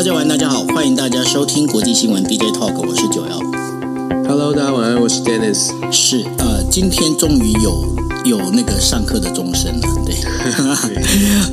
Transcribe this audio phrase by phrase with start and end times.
[0.00, 3.38] 大家晚安，大家好，欢迎大家收听国际新闻 DJ Talk，我是九幺。
[4.26, 5.72] Hello，大家晚安，我是 Dennis。
[5.92, 7.84] 是呃，今天终于有
[8.24, 10.16] 有那个上课的钟声了，对。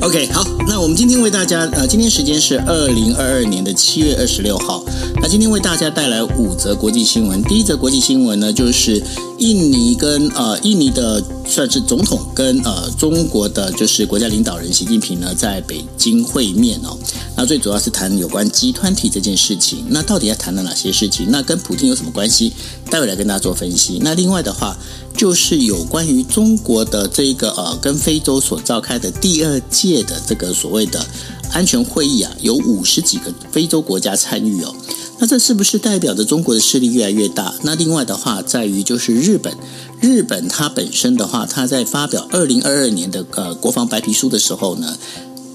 [0.00, 4.82] OK，好，那我们今天为大家呃，今天时间是二零二二年的七月二十六号。
[5.20, 7.42] 那今天为大家带来五则国际新闻。
[7.42, 9.02] 第一则国际新闻呢，就是
[9.38, 16.98] 印尼跟呃印尼的算是总统跟呃中国的就是国家领导人习近平呢在北京会面哦。
[17.36, 19.84] 那最主要是谈有关集团体这件事情。
[19.90, 21.28] 那到底要谈了哪些事情？
[21.30, 22.52] 那跟普京有什么关系？
[22.90, 24.00] 待会来跟大家做分析。
[24.02, 24.76] 那另外的话，
[25.16, 31.06] 就是有关于中国的这个呃跟非洲所召开的第二届的这个所谓的
[31.52, 34.74] 安全会议啊，有五十几个非洲国家参与哦。
[35.20, 37.54] 那这是不是代表着中国的势力越来越大？
[37.62, 39.52] 那另外的话，在于就是日本，
[40.00, 44.96] 日本它本身的话，它在发表二零二二年的呃国防白皮书的时候呢，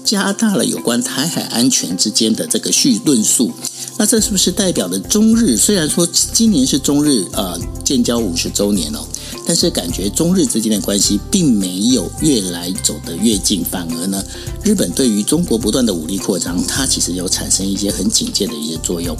[0.04, 3.52] 加大了有关台海安全之间的这个叙论述，
[3.96, 5.56] 那这是不是代表着中日？
[5.56, 9.00] 虽然说今年是中日呃建交五十周年哦，
[9.46, 14.24] 但是感觉中日之间的关系并没有越来走得越近，反而呢，
[14.62, 19.16] 日本对于中国不断的武力扩张，它其实有产生一些很警戒的一些作用。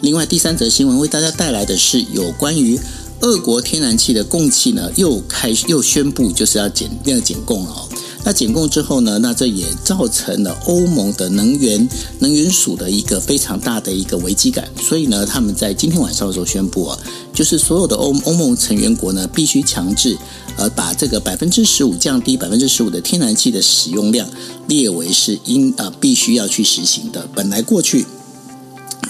[0.00, 2.78] 另外，第三则新闻为大家带来的是有关于
[3.20, 7.88] 俄国天然气的供气呢，又开又宣布就是要减要减供了哦。
[8.24, 11.86] 那减供之后呢，那这也造成了欧盟的能源
[12.20, 14.66] 能源署的一个非常大的一个危机感。
[14.82, 16.98] 所以呢，他们在今天晚上的时候宣布啊，
[17.34, 20.16] 就是所有的欧欧盟成员国呢，必须强制
[20.56, 24.26] 呃把这个百分之十五降低百分之十五的天然气的使用量
[24.66, 27.28] 列为是应呃必须要去实行的。
[27.34, 28.06] 本来过去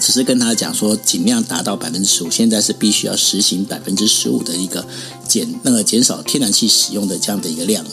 [0.00, 4.84] 只是跟他讲说尽量达到百分之十五，现在是必须要实行百分之十五的一个
[5.28, 7.84] 减那个减少天然气使用的这样的一个量。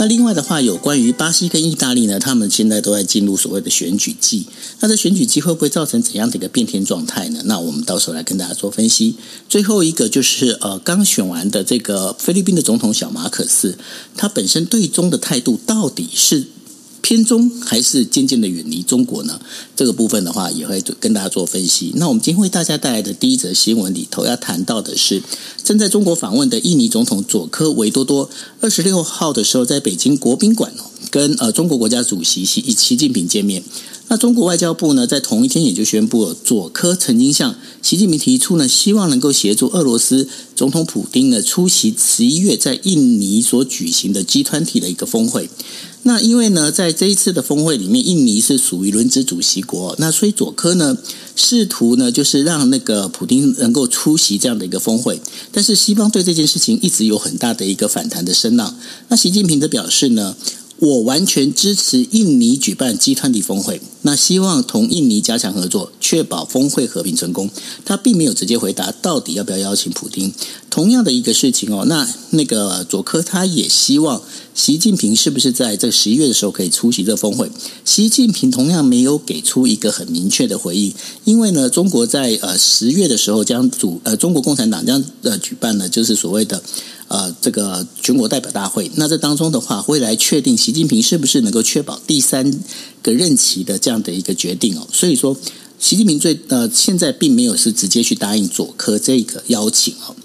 [0.00, 4.46] 那另外的话，有关于巴西跟意大利呢，他们现在都在进入所谓的选举季。
[4.78, 7.42] 那这选举季会不会造成怎样的一个变天状态呢？
[7.44, 9.16] 那我们到时候来跟大家做分析。
[9.46, 13.76] 最后一个就是呃，刚选完的这个菲律宾的总统小马可斯，
[14.16, 16.46] 他本身对中的态度到底是
[17.10, 19.40] 偏中还是渐渐的远离中国呢？
[19.74, 21.90] 这个部分的话，也会跟大家做分析。
[21.96, 25.20] 那我们今天为大家带来的第一则新闻里头要谈到的是，
[25.64, 30.72] 正在中国访问的印尼总统佐科维多多，二十六号的时候在北京国宾馆
[31.10, 33.64] 跟呃中国国家主席习习近平见面。
[34.06, 45.50] 那中国外交部呢，在同一天也就宣布了，佐科曾经向习近平提出呢，希望能够协助俄罗斯总统普丁呢出席十一月在印尼所举行的 G20 的一个峰会。
[46.02, 50.96] 那因为呢，在这一次的峰会里面，印尼是属于轮值主席国，那所以佐科呢
[51.36, 55.20] 试图呢就是让那个普丁能够出席这样的一个峰会，
[55.52, 58.74] 但是西方对这件事情一直有很大的一个反弹的声浪。
[59.08, 60.34] 那习近平则表示呢，
[60.78, 67.50] 我完全支持印尼举办 G20 峰会，那希望同印尼加强合作，确保峰会和平成功。
[67.84, 70.32] 他并没有直接回答到底要不要邀请普丁。
[70.70, 74.22] 同样的一个事情哦，那那个佐科他也希望
[74.54, 77.50] 习近平是不是在这十一月的时候可以出席这峰会？
[77.84, 80.94] 习近平同样没有给出一个很明确的回应，
[81.24, 86.62] 因为呢，中国在呃十月的时候将主呃中国共产党将呃举办了就是所谓的。
[87.08, 92.60] 呃，这个全国代表大会，那这当中的话，会来确定习近平是不是能够确保第三
[93.02, 94.86] 个任期的这样的一个决定哦。
[94.92, 95.36] 所以说，
[95.78, 100.16] 习近平最呃现在并没有是直接去答应佐科这个邀请哦。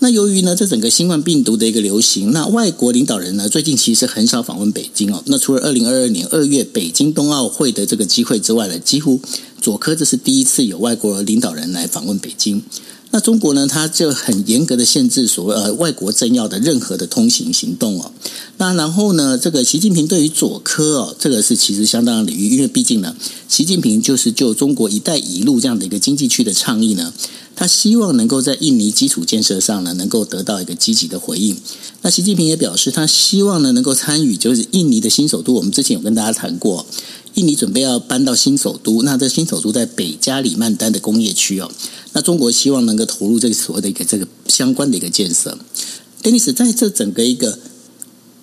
[0.00, 5.22] 那由于呢，这整个新冠病毒的一个流行，那外国领导人呢最近其实很少访问北京哦。
[5.26, 9.20] 那除了二零二二年二月北京冬奥会的这个机会之外呢，几乎
[9.60, 12.62] 佐科这是第一次有外国领导人来访问北京。
[13.14, 18.10] 那中国呢，它就很严格的限制所谓呃外国政要的任何的通行行动哦。
[18.56, 23.14] 那然后呢，这个习近平对于佐科哦，这个是其实相当的礼遇，因为毕竟呢，
[23.48, 27.12] 习近平就是就中国“一带一路”这样的一个经济区的倡议呢，
[27.54, 31.56] 他希望能够在印尼基础建设上呢，能够得到一个积极的回应。
[32.02, 35.54] 那习近平也表示，他希望呢能够参与，就是印尼的新首都。
[35.54, 36.84] 我们之前有跟大家谈过。
[37.34, 41.70] 印尼准备要搬到新首都，那这新首都在北加里曼丹的工业区哦。
[42.12, 45.58] 那中国希望能够投入这个所谓的一个这个相关的一个建设。
[46.22, 47.58] Dennis 在这整个一个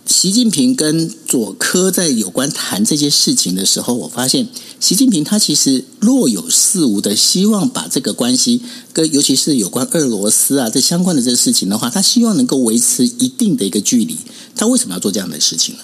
[0.05, 4.49] 习近平跟佐科在有关谈这些事情的时候，我发现
[4.79, 8.61] 习近平他其实若有似无的希望把这个关系
[8.91, 14.17] 跟尤其是有关俄罗斯啊这相关的这个事情的话，他希望能够维持一定的一个距离。
[14.55, 15.81] 他为什么要做这样的事情呢？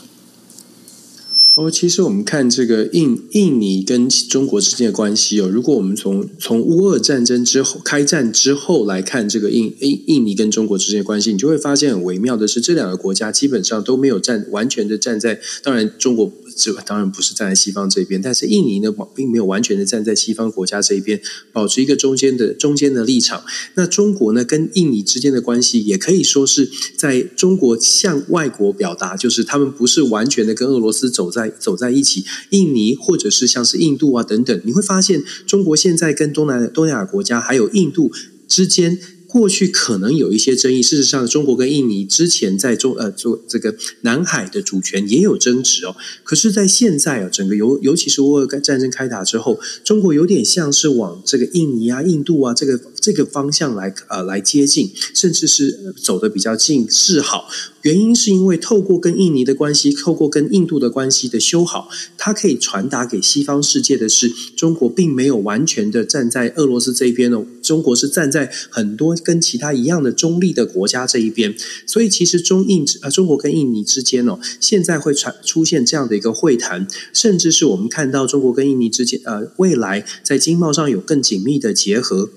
[1.57, 21.21] 哦，其实我们看这个印印尼跟中国之间的关系哦，如果我们从从乌俄战争之后开战之后来看这个印印印尼跟中国之间的关系，你就会发现很微妙的是，这两个国家基本上都没有站完全的站在，当然中国这当然不是站在西方这边，但是印尼呢，并没有完全的站在西方国家这一边，
[21.53, 23.43] 保持一个中间的中间的立场。
[23.75, 32.25] 那中国呢，跟印尼之间的关系，也可以说是在中国向外国表达，就是他们不是完全的跟俄罗斯走在走在一起。
[32.49, 38.11] 印尼或者是像是印度啊等等，你会发现中国现在跟东南东亚国家还有印度
[38.47, 38.97] 之间。
[39.37, 45.95] 过去可能有一些争议，事实上，中国跟印尼之前在中呃做这个南海的主权也有争执哦。
[46.23, 57.49] 可是，在现在啊，整个尤尤其是乌俄战争开打之后，中国有点像是往这个印尼啊、印度啊这个这个方向来呃来接近，甚至是走得比较近示好。
[57.83, 69.17] 原因是因为透过跟印尼的关系，透过跟印度的关系的修好，它可以传达给西方世界的是，中国并没有完全的站在俄罗斯这一边哦，中国是站在很多。
[69.23, 71.55] 跟其他一样的中立的国家这一边，
[71.85, 82.29] 所以其实中印呃中国跟印尼之间哦，现在会传出现这样的一个会谈，甚至是我们看到中国跟印尼之间呃未来在经贸上有更紧密的结合。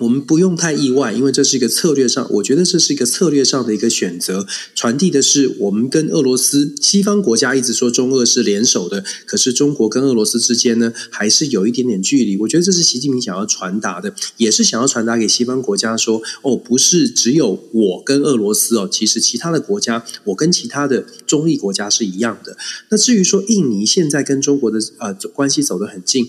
[0.00, 12.38] 我们不用太意外，因为这是一个策略上，我觉得这是一个策略上的一个选择，传递的是我们跟俄罗斯西方国家一直说中俄是联手的，可是中国跟俄罗斯之间呢，还是有一点点距离。
[12.38, 22.56] 我觉得这是习近平想要传达的，也是想要传达给西方国家说，哦，不是只有我跟俄罗斯哦，其实其他的国家，我跟其他的中立国家是一样的。
[22.88, 26.26] 那至于说印尼现在跟中国的呃关系走得很近，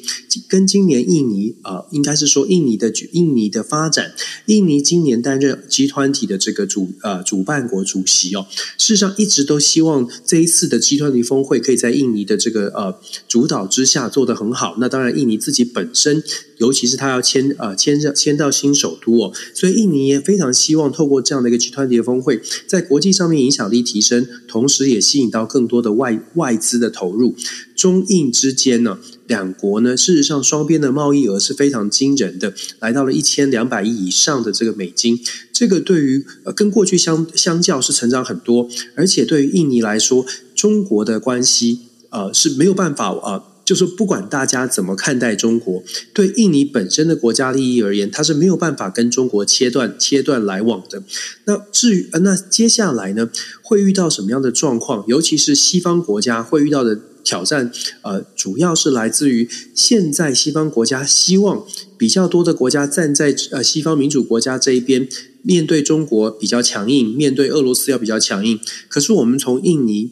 [0.50, 3.61] 跟今年印尼呃应该是说印尼的印尼的。
[3.63, 4.13] 发展，
[4.46, 8.46] 印尼今年担任集团体的这个主呃主办国主席哦，
[8.78, 14.75] 事实上一直都希望这一次的集团体峰会可以在印尼的这个呃主导之下做得很好。
[14.80, 16.24] 那当然，印尼自己本身，
[16.62, 27.36] 尤其是他要迁呃迁迁到新首都哦，所以印尼也非常希望透过这样的一个集团体的峰会，在国际上面影响力提升，同时也吸引到更多的外外资的投入。
[27.75, 35.19] 中印之间呢，两国呢，事实上双边的贸易额是非常惊人的，来到了一千两百亿以上的这个美金。
[35.52, 40.24] 这个对于呃跟过去相相较是成长很多，而且对于印尼来说，
[40.54, 41.80] 中国的关系
[42.10, 51.04] 呃是没有办法呃，就是不管大家怎么看待中国，对印尼本身的国家利益而言，它是没有办法跟中国切断切断来往的。
[51.46, 53.30] 那至于呃那接下来呢，
[53.62, 55.06] 会遇到什么样的状况？
[55.08, 57.00] 尤其是西方国家会遇到的。
[57.24, 57.72] 挑战，
[58.02, 61.63] 呃，主要是来自于现在西方国家希望
[61.96, 65.08] 比较多的国家站在呃西方民主国家这一边，
[65.44, 68.60] 面对中国比较强硬，面对俄罗斯要比较强硬。
[68.90, 70.10] 可是我们从印尼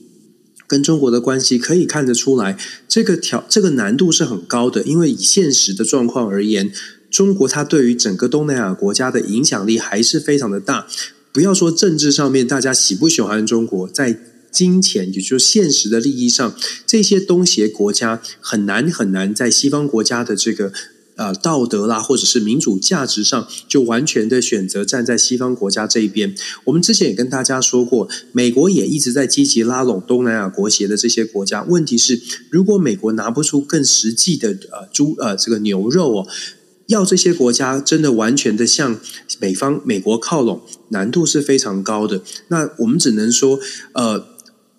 [0.69, 2.55] 跟中国的关系可以看得出来，
[2.87, 6.71] 这个条这个难度是很高的，因为以现实的状况而言，
[7.09, 10.87] 中国它对于整个东南亚国家的影响力还是非常的大。
[11.31, 14.19] 不要说政治上面大家喜不喜欢中国，在
[14.51, 16.55] 金钱，也就是现实的利益上，
[16.85, 20.71] 这些东协国家很难很难在西方国家的这个
[21.19, 26.33] 呃道德啦，或者是民主价值上，就完全的选择站在西方国家这一边。
[26.63, 31.63] 我们之前也跟大家说过，美国也一直在积极拉拢东南亚国协的这些国家。
[31.63, 36.27] 问题是，如果美国拿不出更实际的呃猪呃这个牛肉哦。
[36.89, 38.99] 要这些国家真的完全的向
[39.39, 42.23] 美方美国靠拢，难度是非常高的。
[42.47, 43.59] 那我们只能说，
[43.93, 44.25] 呃，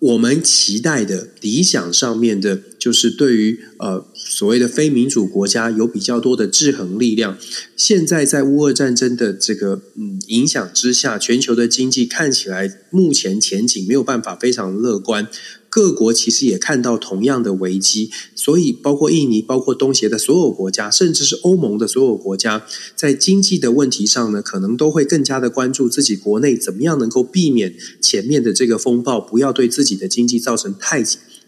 [0.01, 7.37] 我们期待的理想上面的，就是对于呃所谓的非民主国家有比较多的制衡力量。
[7.77, 15.27] 现在在乌俄战争的这个嗯影响之下，全球的经济看起来目前前景没有办法非常乐观。
[15.71, 31.01] 各国其实也看到同样的危机，所以包括印尼、包括东协的所有国家，甚至是欧盟的所有国家，在经济的问题上呢，可能都会更加的关注自己国内怎么样能够避免前面的这个风暴，不要对自己的经济造成太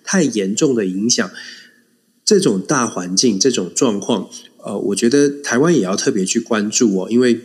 [0.06, 1.30] 太严重的影响。
[2.24, 4.30] 这种大环境、这种状况，
[4.64, 7.42] 呃，我觉得台湾也要特别去关注哦，因为。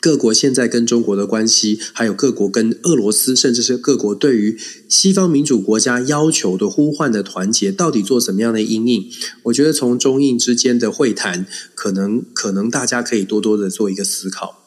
[0.00, 9.10] 各国现在跟中国的关系，还有各国跟俄罗斯，甚至是各国对于西方民主国家要求的呼唤的团结，到底做什么样的因应？
[9.44, 14.64] 我觉得从中印之间的会谈，可能可能大家可以多多的做一个思考。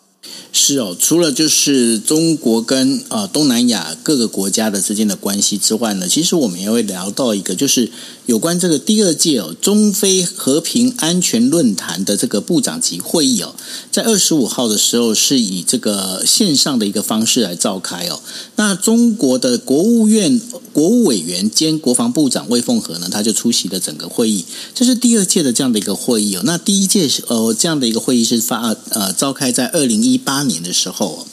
[0.54, 7.90] 是哦，除了就是中国跟呃东南亚各个国家的之间的关系之外呢，其实我们也会聊到一个，就是
[8.28, 13.56] 有关这个第二届哦中非和平安全论坛的这个部长级会议哦，
[13.92, 18.22] 在二十五号的时候是以这个线上的一个方式来召开哦。
[18.58, 20.40] 那中国的国务院
[20.72, 24.46] 国务委员兼国防部长魏凤和呢，他就出席了整个会议。
[24.76, 26.42] 这是第二届的这样的一个会议哦。
[26.46, 30.12] 那第一届是呃这样的一个会议是发呃召开在二零一。
[30.12, 31.26] 一八年的时候，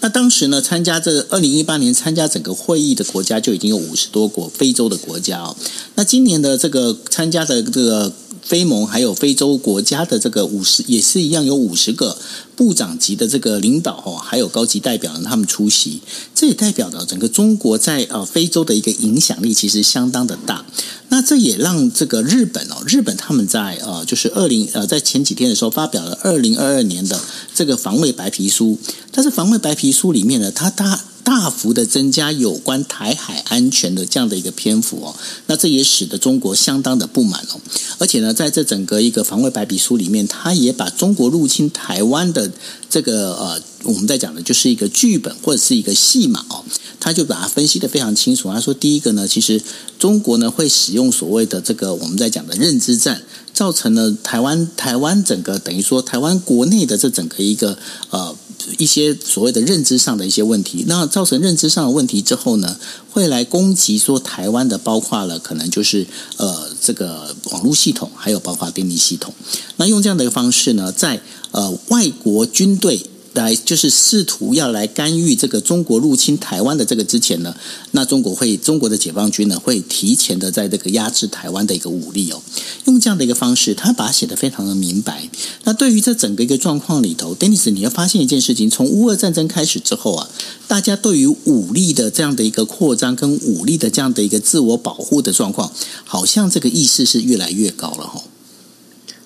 [0.00, 5.56] 那当时呢，参加这二零一八年参加整个会议的国家就已经有五十多国非洲的国家哦。
[5.96, 8.12] 那今年的这个参加的这个。
[8.42, 12.16] 非盟还有非洲国家的这个五十也是一样，有五十个
[12.54, 16.00] 部长级的这个领导哦，还有高级代表他们出席，
[16.32, 20.64] 这也代表了整个中国在呃非洲的一个影响力其实相当的大。
[21.08, 27.20] 那这也让这个日本哦，日本他们在呃就是二零呃在前几天的时候发表了二零二二年的
[27.52, 28.78] 这个防卫白皮书，
[29.10, 31.02] 但是防卫白皮书里面呢，它它。
[31.26, 35.16] 大幅的增加有关台海安全的这样的一个篇幅哦，
[35.48, 37.60] 那这也使得中国相当的不满哦。
[37.98, 42.48] 而且呢，在这整个一个防卫白皮书里面，他也把中国入侵台湾的
[42.88, 46.64] 这个呃，我们在讲的就是一个剧本或者是一个戏码哦，
[47.00, 48.48] 他就把它分析得非常清楚。
[48.52, 49.60] 他说，第一个呢，其实
[49.98, 53.20] 中国呢会使用所谓的这个我们在讲的认知战，
[53.52, 57.76] 造成了台湾台湾整个等于说台湾国内的这整个一个
[58.10, 58.36] 呃。
[58.78, 62.78] 一些所谓的认知上的一些问题，那造成认知上的问题之后呢，
[63.10, 66.06] 会来攻击说台湾的，包括了可能就是
[66.36, 69.32] 呃这个网络系统，还有包括电力系统。
[69.76, 71.20] 那用这样的一个方式呢，在
[71.50, 73.10] 呃外国军队。
[73.42, 77.54] 来就是试图要来干预这个中国入侵台湾的这个之前呢，
[77.92, 82.42] 那中国会中国的解放军呢会提前的在这个压制台湾的一个武力哦，
[82.86, 85.28] 用这样的一个方式，他把它写得非常的明白。
[85.64, 90.28] 那对于这整个一个状况里头，Dennis，你要发现一件事情，从乌俄战争开始之后啊，
[90.66, 95.72] 大家对于武力的这样的一个扩张跟武力的这样的一个自我保护的状况，
[96.04, 98.22] 好像这个意识是越来越高了哈。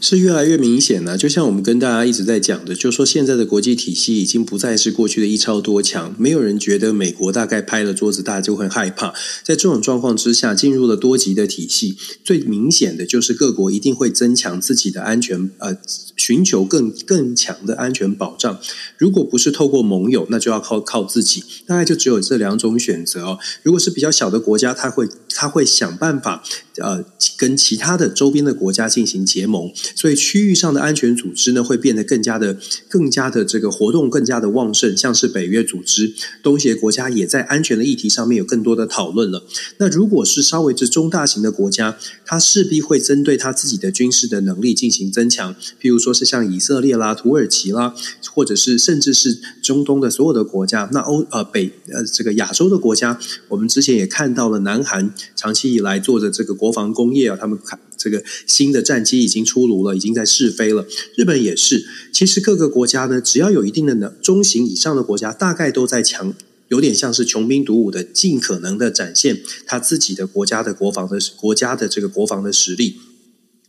[0.00, 9.12] 是越来越明显了，就像我们跟大家一直在讲的，就是说现在的国际体系已经不再是过去的一超多强，没有人觉得美国大概拍了桌子，大家就会害怕。
[9.44, 15.76] 在这种状况之下，进入了多极的体系，最明显的就是各国一定会增强自己的安全，呃，
[16.16, 18.58] 寻求更更强的安全保障。
[18.96, 23.38] 如果不是透过盟友，那就要靠靠自己，大概就只有这两种选择哦。
[23.62, 26.42] 如果是比较小的国家，他会他会想办法，
[26.78, 27.04] 呃，
[27.36, 29.70] 跟其他的周边的国家进行结盟。
[29.94, 32.56] 所以区域上的安全组织呢，会变得更加的、
[32.88, 39.44] 更加的这个活动更加的旺盛，像是北约组织，东协国家也在安全的议题上面有更多的讨论了。
[39.78, 47.94] 那如果是稍微是中大型的国家，它势必会针对它自己的军事的能力进行增强，譬如说是像以色列啦、土耳其啦，
[48.32, 50.88] 或者是甚至是中东的所有的国家。
[50.92, 53.18] 那欧呃北呃这个亚洲的国家，
[53.48, 57.78] 我们之前也看到了，南韩长期以来做的这个国防工业啊，他们看。
[58.00, 60.86] 这个新的战机已经出炉了，已经在试飞了。
[61.14, 61.84] 日本也是。
[62.10, 66.32] 其实各个国家呢，只要有一定的能中型以上的国家，大概都在强，
[66.68, 72.96] 有点像是穷兵黩武的，尽可能的展现他自己的国家的国防的国家的这个国防的实力。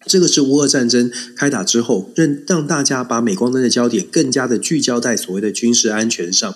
[0.08, 6.56] 这个是乌俄战争开打之后，让让大家把镁光灯的焦点更加的聚焦在所谓的军事安全上。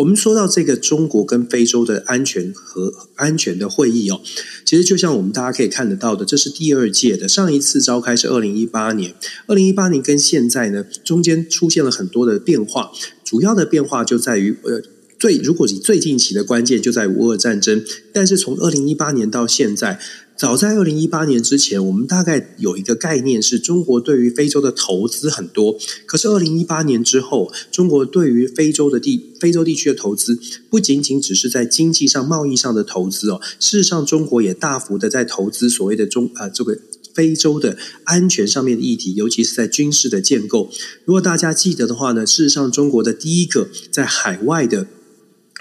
[0.00, 4.20] 我们说到这个中国跟非洲的安全和安全的会议哦，
[4.64, 9.14] 其实就像我们大家可以看得到的，这是第二届的，上一次召开是二零一八年，
[9.46, 12.90] 二零一八年跟现在呢，中间出现了很多的变化，
[13.22, 14.82] 主要的变化就在于呃。
[15.18, 20.00] 最，如果你最近期的关键就在乌俄战争，但是从二零一八年到现在，
[20.40, 25.78] 早在二零一八年之前，我们大概有一个概念是中国对于非洲的投资很多。
[26.06, 36.78] 可是二零一八年之后，中国对于非洲的地非洲地区的投资，不仅仅只是在经济上、贸易上的投资哦，事实上中国也大幅的在投资所谓的中啊、呃、这个
[37.12, 40.70] 非洲的安全上面的议题，尤其是在军事的建构。
[41.04, 44.86] 如果大家记得的话呢，事实上中国的第一个在海外的。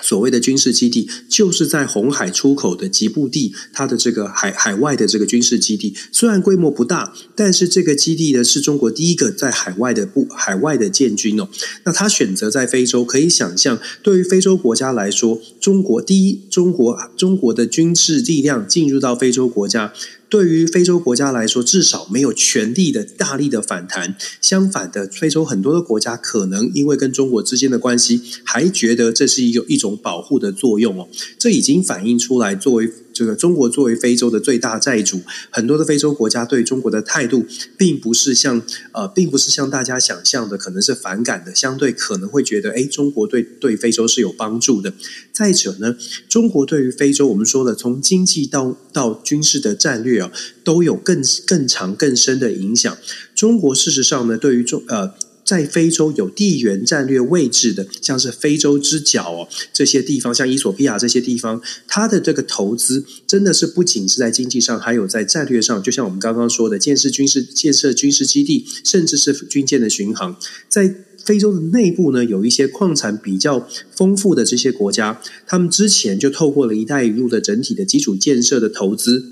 [0.01, 11.50] 所谓的军事基地，就是在红海出口的吉布地，它的这个海海外的这个军事基地，虽然规模不大，但是这个基地呢，是中国第一个在海外的部海外的建军哦。
[11.84, 19.94] 那他选择在非洲，可以想象，对于非洲国家来说，中国第一，中国中国的军事力量进入到非洲国家。
[20.29, 24.15] 对于非洲国家来说，至少没有全力的大力的反弹。
[24.39, 31.09] 相反的，非洲很多的国家可能因为跟中国之间的关系，还觉得这是一个一种保护的作用哦。
[31.38, 32.89] 这已经反映出来，作为。
[33.13, 37.46] 这个中国作为非洲的最大债主，很多的非洲国家对中国的态度，
[37.78, 38.62] 并不是像
[38.94, 44.94] 呃，并不是像大家想象的，可能是反感的，相对可能会觉得，哎，中国对对非洲是有帮助的。
[45.32, 45.96] 再者呢，
[46.28, 50.32] 中国对于非洲，我们说的从经济到到军事的战略啊，
[50.63, 52.98] 都有更更长更深的影响。
[53.36, 55.13] 中国事实上呢，对于中呃。
[55.50, 65.82] 在非洲有地缘战略位置的，像是非洲之角哦，这些地方，像伊索比亚这些地方，它的这个投资真的是不仅是在经济上，还有在战略上。
[65.82, 70.38] 就像我们刚刚说的，建设军事、建设军事基地，甚至是军舰的巡航，
[70.68, 70.94] 在。
[71.25, 79.24] 非洲的内部呢，有一些矿产比较丰富的这些国家，他们之前就透过了一带一路的整体的基础建设的投资，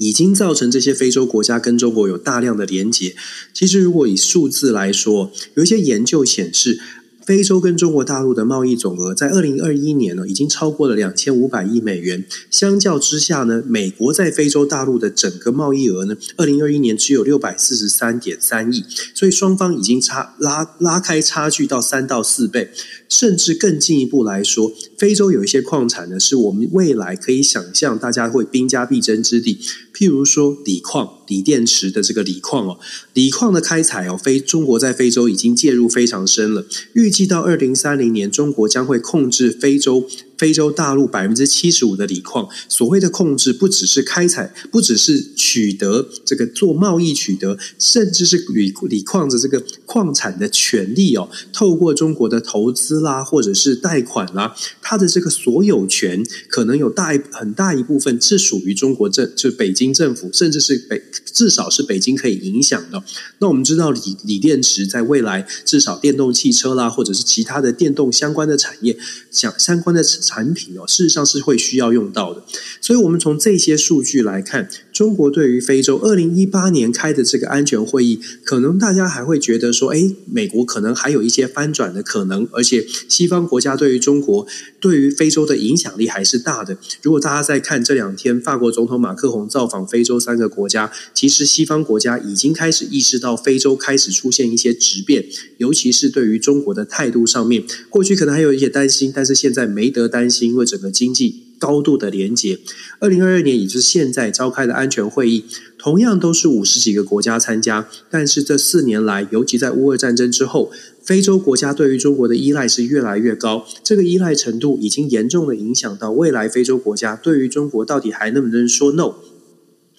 [0.00, 3.14] 已经造成这些非洲国家跟中国有大量的连结。
[3.52, 6.80] 其实，如果以数字来说，有一些研究显示。
[7.22, 12.24] 非洲跟中国大陆的贸易总额在二零二一年呢，已经超过了两千五百亿美元。
[12.50, 22.72] 相较之下呢，美国在非洲大陆的整个贸易额呢，二零二一年只有六百四十三点三亿，所以双方已经差拉拉开差距到三到四倍。
[23.10, 29.58] 甚至更进一步来说，非洲有一些矿产呢，是我们未来可以想象大家会兵家必争之地。
[29.92, 32.78] 譬如说锂矿、锂电池的这个锂矿哦，
[33.12, 36.64] 锂矿的开采哦，非中国在非洲已经介入非常深了。
[36.94, 40.08] 预计到二零三零年，中国将会控制非洲。
[40.40, 63.04] 非洲大陆百分之七十五的锂矿，所谓的控制不只是开采，不只是取得这个做贸易取得，甚至是锂锂矿的这个矿产的权利哦，透过中国的投资啦，或者是贷款啦，它的这个所有权可能有大一很大一部分是属于中国政，就北京政府，甚至是北至少是北京可以影响的。
[63.40, 68.96] 那我们知道锂锂电池在未来至少电动汽车啦，或者是其他的电动相关的产业，
[69.30, 70.00] 相相关的。
[70.30, 72.44] 产品哦，事实上是会需要用到的，
[72.80, 74.68] 所以，我们从这些数据来看，
[75.00, 84.46] 中国对于非洲二零一八年开的这个安全会议，可能大家还会觉得说，诶，美国可能还有一些翻转的可能，而且西方国家对于中国、
[84.78, 86.76] 对于非洲的影响力还是大的。
[87.00, 95.24] 如果大家在看这两天，法国总统马克宏造访非洲三个国家，其实西方国家已经开始意识到非洲开始出现一些质变，
[95.56, 102.58] 尤其是对于中国的态度上面，过去可能还有一些担心，但是现在没得担心，因为整个经济高度的连接。
[102.98, 105.44] 二零二二年，也就是现在召开的安全会议，
[105.78, 107.86] 同样都是五十几个国家参加。
[108.10, 110.72] 但是这四年来，尤其在乌俄战争之后，
[111.04, 113.66] 非洲国家对于中国的依赖是越来越高。
[113.84, 119.14] 这个依赖程度已经严重的影响到未来非洲国家对于中国到底还能不能说 “no”。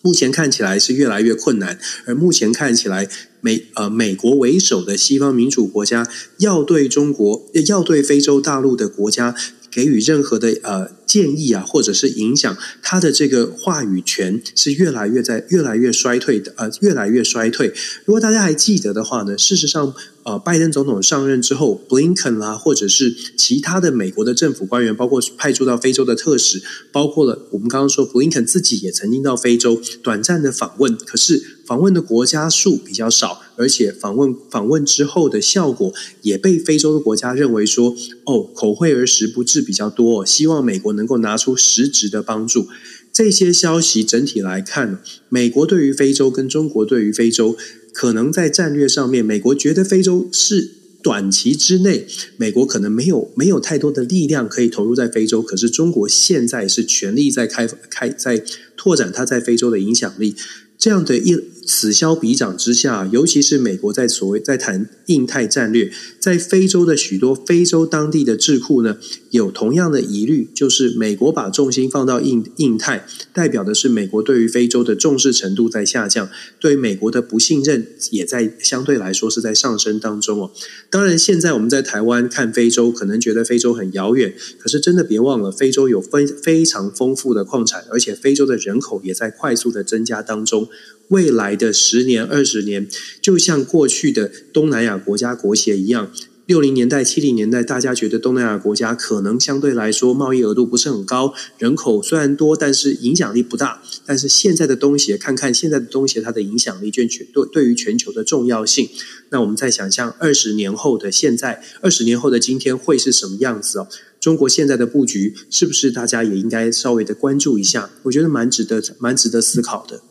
[0.04, 1.78] 目前看起来是越来越困难。
[2.06, 3.08] 而目前看起来，
[3.40, 6.08] 美呃美国为首的西方民主国家
[6.40, 9.36] 要对中国，要对非洲大陆的国家。
[9.72, 17.74] 给予任何的呃建议啊，或者是影响，他的这个话语权是越来越在越来越衰退的，呃，越来越衰退。
[18.06, 19.94] 如果大家还记得的话呢，事实上。
[20.24, 30.96] 呃，拜登总统上任之后，布林肯啦，或者是其他的美国的政府官员，包括派驻到非洲的特使，包括了我们刚刚说，布林肯自己也曾经到非洲短暂的访问。
[30.96, 35.94] 可是访问的国家数比较少，而且访问访问之后的效果
[36.24, 37.96] 也被非洲的国家认为说，
[38.26, 42.68] 哦，口惠而实不至比较多，希望美国能够拿出实质的帮助。
[43.14, 47.56] 这些消息整体来看，美国对于非洲跟中国对于非洲。
[47.94, 50.72] 可能在战略上面，美国觉得非洲是
[51.04, 55.42] 短期之内，美国可能没有没有太多的力量可以投入在非洲。
[55.42, 58.42] 可是中国现在是全力在开开在
[58.78, 60.34] 拓展它在非洲的影响力，
[60.78, 61.38] 这样的一。
[61.74, 68.98] 此消彼长之下，尤其是美国在所谓在谈印太战略，在非洲的许多非洲当地的智库呢，
[69.30, 76.30] 有同样的疑虑，就是美国把重心放到印印太，代表的是美国对于非洲的重视程度在下降，
[76.60, 80.52] 对美国的不信任也在相对来说是在上升当中哦。
[80.90, 90.68] 当然，现在我们在台湾看非洲，可能觉得非洲很遥远，可是真的别忘了，非洲有非非常丰富的矿产，而且非洲的人口也在快速的增加当中。
[91.12, 92.88] 未来的十年、二十年，
[93.22, 96.10] 就像过去的东南亚国家国协一样，
[96.46, 103.84] 六零年代、七零年代，大家觉得东南亚国家可能相对来说贸易额度不是很高，人口虽然多，但是影响力不大。
[104.06, 108.88] 但是现在的东协，看看现在的东协，它的影响力，全全对对于全球的重要性。
[109.32, 113.88] 那我们再想象二十年后的现在，二十年后的今天会是什么样子哦？
[114.22, 117.90] 中国现在的布局，是不是大家也应该稍微的关注一下？
[118.04, 120.02] 我觉得蛮值得、蛮值得思考的。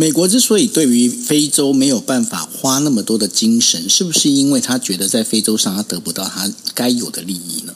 [0.00, 7.74] 美国之所以对于非洲没有办法花那么多的精神，是不是因为他觉得在非洲上他得不到他该有的利益呢？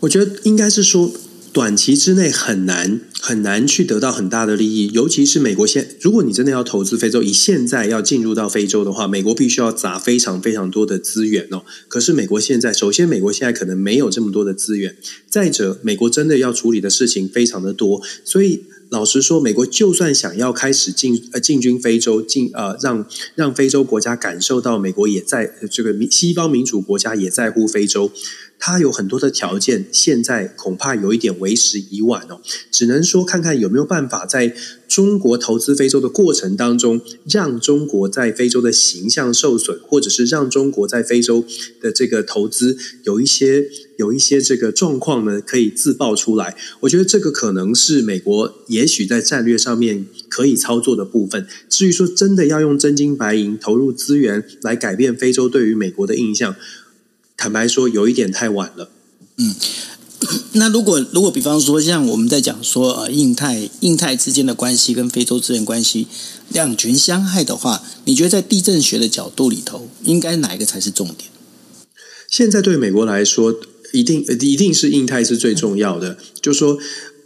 [0.00, 1.10] 我觉得应该是说，
[1.58, 11.64] 短期之内很难很难去得到很大的利益，尤其是美国现，如果你真的要投资非洲，以现在要进入到非洲的话，美国必须要砸非常非常多的资源哦。
[11.88, 14.96] 可是美国现在，首先美国现在可能没有这么多的资源，
[15.28, 18.62] 再者，美国真的要处理的事情非常的多，所以。
[18.90, 28.10] 老实说，美国就算想要开始进呃进军非洲，进呃让让非洲国家感受到美国也在这个西方民主国家也在乎非洲，
[28.58, 32.40] 它有很多的条件，现在恐怕有一点为时已晚哦。
[32.70, 34.54] 只能说看看有没有办法在
[34.88, 41.44] 中国投资非洲的过程当中，让中国在非洲的形象受损，或者是让中国在非洲
[41.80, 46.56] 的这个投资有一些有一些这个状况呢，可以自爆出来。
[46.80, 51.46] 我觉得这个可能是美国也许在战略上面可以操作的部分。
[51.68, 56.56] 至于说真的要用真金白银投入资源来改变非洲对于美国的印象。
[57.38, 58.90] 坦白说，有一点太晚了。
[59.38, 59.54] 嗯，
[60.52, 66.08] 那如果如果比方说，像我们在讲说，呃，印太印太之间的关系跟非洲之间关系
[66.48, 71.30] 两权相害的话，你觉得在地震学的角度里头，应该哪一个才是重点？
[72.28, 73.54] 现在对美国来说，
[73.92, 76.76] 一定一定是印太是最重要的，就是说。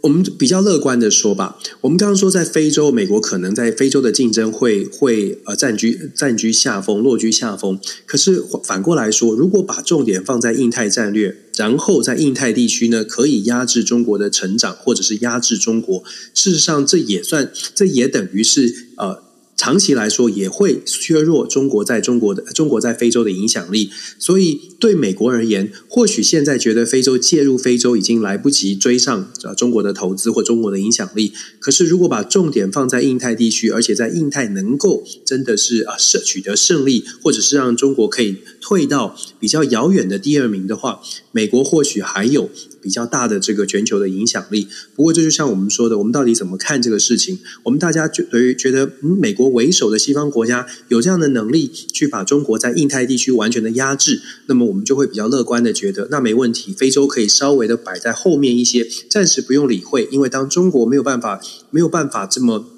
[0.03, 7.79] 我们比较乐观的说吧，我们刚刚说在非洲，美国可能在非洲的竞争会会呃占据占据下风，落居下风。
[8.05, 19.23] 可是反过来说，如果把重点放在印太战略，然后在印太地区呢，可以压制中国的成长，或者是压制中国，事实上这也算，这也等于是呃。
[19.55, 31.31] 长期来说也会削弱中国在中国的中国在非洲的影响力，所以对美国而言，或许现在觉得非洲介入非洲已经来不及追上中国的投资或中国的影响力。
[31.59, 40.99] 可是如果把重点放在印太地区，而且在印太能够真的是啊胜取得胜利，或者是让中国可以退到比较遥远的第二名的话，
[41.33, 42.49] 美国或许还有。
[42.83, 47.39] 比较大的这个全球的影响力，不过这就像我们说的，我们到底怎么看这个事情？
[47.63, 61.41] 我们大家觉对于觉得，嗯，美国为首的西方国家有这样的能力去把中国在印太地区完全的压制，那么我们就会比较乐观的觉得，那没问题，非洲可以稍微的摆在后面一些，暂时不用理会，因为当中国没有办法
[61.71, 62.72] 没有办法这么。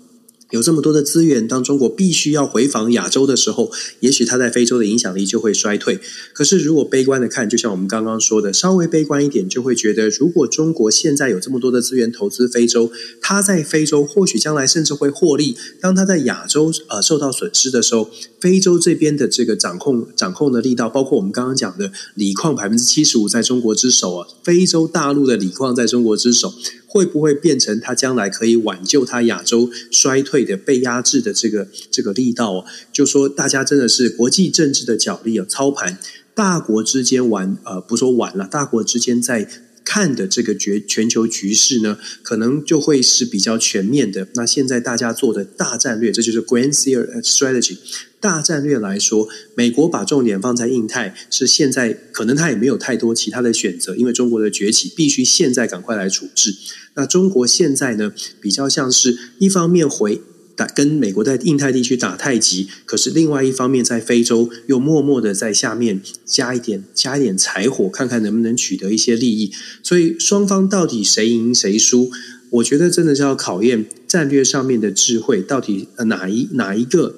[0.56, 6.00] 有这么多的资源，当中国必须要回防亚洲的时候，也许它在非洲的影响力就会衰退。
[6.32, 12.90] 可是，如果悲观的看，就像我们刚刚说的，稍微悲观一点，就会觉得，如果中国现在有这么多的资源投资非洲，
[13.22, 15.58] 它在非洲或许将来甚至会获利。
[15.82, 26.54] 当它在亚洲呃受到损失的时候，非洲这边的这个掌控掌控的力道，包括我们刚刚讲的锂矿百分之七十五在中国之手啊，非洲大陆的锂矿在中国之手。
[26.96, 32.66] 会不会变成他将来可以挽救他亚洲衰退的被压制的这个这个力道哦？
[32.94, 35.98] 就说大家真的是国际政治的角力啊，操盘
[36.34, 39.46] 大国之间玩呃，不说玩了，大国之间在
[39.86, 44.28] 看的这个局全球局势呢，可能就会是比较全面的。
[44.34, 47.78] 那现在大家做的大战略，这就是 Grand Strategy。
[48.20, 56.56] 大战略来说，美国把重点放在印太，是现在可能他也没有太多其他的选择，因为中国的崛起必须现在赶快来处置。
[56.96, 60.20] 那中国现在呢，比较像是一方面回
[60.56, 69.52] 打跟美国在印太地区打太极，可是另外一方面在非洲又默默的在下面加一点加一点柴火，看看能不能取得一些利益。
[69.84, 72.10] 所以双方到底谁赢谁输，
[72.50, 77.16] 我觉得真的是要考验战略上面的智慧，到底哪一哪一个。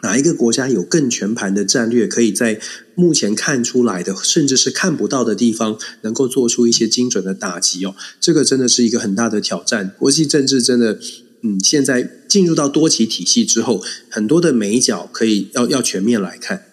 [0.00, 2.60] 哪一个国家有更全盘的战略，可以在
[2.94, 7.96] 目前看出来的，甚至是看不到的地方，能够做出一些精准的打击哦？
[8.20, 9.92] 这个真的是一个很大的挑战。
[9.98, 11.00] 国际政治真的，
[11.42, 16.64] 嗯，现在进入到多棋体系之后，很多的美角可以要要全面来看，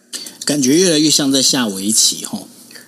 [0.44, 2.48] 感觉越来越像在下围棋哈。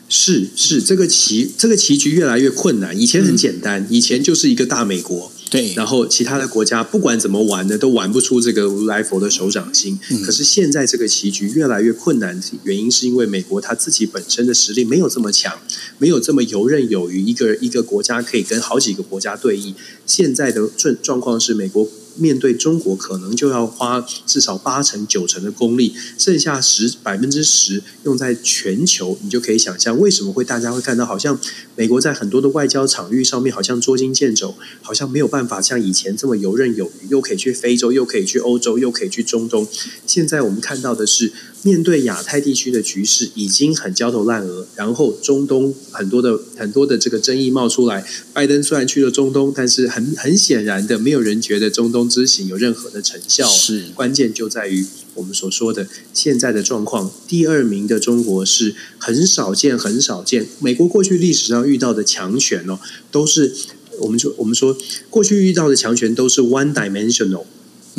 [0.09, 2.99] 是是，这个棋这个棋局越来越困难。
[2.99, 5.31] 以前很简单，嗯、以前就是一个大美国。
[5.49, 9.97] 对，然后其他的国家不管怎么玩呢，都玩不出这个如来佛的手掌心。
[10.11, 15.57] 嗯、可是现在这个棋局越来越困难，原因是因为美国他自己本身的实力没有这么强，
[15.97, 19.73] 没有这么游刃有余，一个一个国家可以跟好几个国家对弈。
[20.05, 21.87] 现在的状状况是美国。
[22.17, 31.39] 面对中国，可能就要花至少八成九成的功力，剩下十百分之十用在全球，你就可以想象为什么会大家会看到，好像
[31.75, 39.67] 美国在很多的外交场域上面好像捉襟见肘，好像没有办法像以前这么游刃有余，又可以去非洲，又可以去欧洲，又可以去中东。
[40.05, 41.31] 现在我们看到的是。
[41.67, 48.05] 面对亚太地区的局势已经很焦头烂额，然后中东很多的很多的这个争议冒出来。
[48.31, 53.45] 拜登虽然去了中东，但是很很显然的，没有人觉得中东之行有任何的成效。
[53.45, 57.11] 是关键就在于我们所说的现在的状况。
[57.27, 60.47] 第二名的中国是很少见，很少见。
[60.61, 62.79] 美国过去历史上遇到的强权哦，
[63.11, 63.53] 都是
[63.99, 64.77] 我们说我们说
[65.09, 67.43] 过去遇到的强权都是 one dimensional。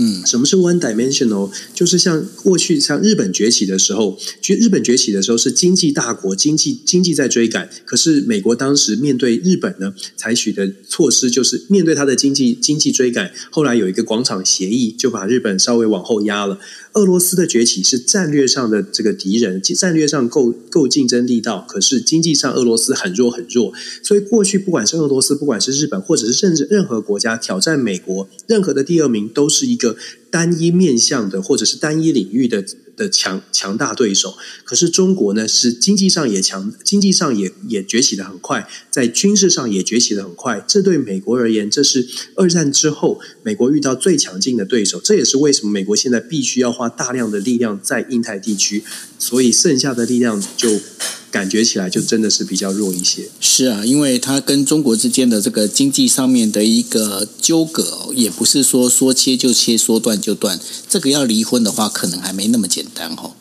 [0.01, 1.51] 嗯，什么是 one dimensional？
[1.75, 7.69] 就是像过去像日本崛起的时候，其实日本崛起的时候是经济大国，经济经济在追赶。
[7.85, 16.61] 可是美国当时面对日本呢，采取的措施就是面对它的经济经济追赶，后来有一个广场协议，就把日本稍微往后压了。
[16.99, 23.73] 俄罗斯的崛起是战略上的这个敌人，战略上够够竞争力道，可是经济上俄罗斯很弱很弱。
[24.03, 29.97] 所以过去不管是俄罗斯，不管是日本，或者是甚至任何国家挑战美国，任何的第二名都是一个
[30.29, 32.65] 单一面向的，或者是单一领域的。
[32.99, 40.63] 的强强大对手，可是中国呢，是经济上也强，经济上也也崛起的很快，在军事上也崛起的很快。
[40.69, 45.01] 这对美国而言，这是二战之后美国遇到最强劲的对手。
[45.01, 48.83] 这也是为什么美国现在必须要花大量的力量在印太地区，
[49.19, 50.81] 所以剩下的力量就。
[51.31, 53.29] 感觉起来就真的是比较弱一些。
[53.41, 60.59] 是啊，因为它跟中国之间的这个经济上面的一个纠葛，也不是说说切就切，说断就断。
[60.89, 63.33] 这个要离婚的话，可能还没那么简单哦。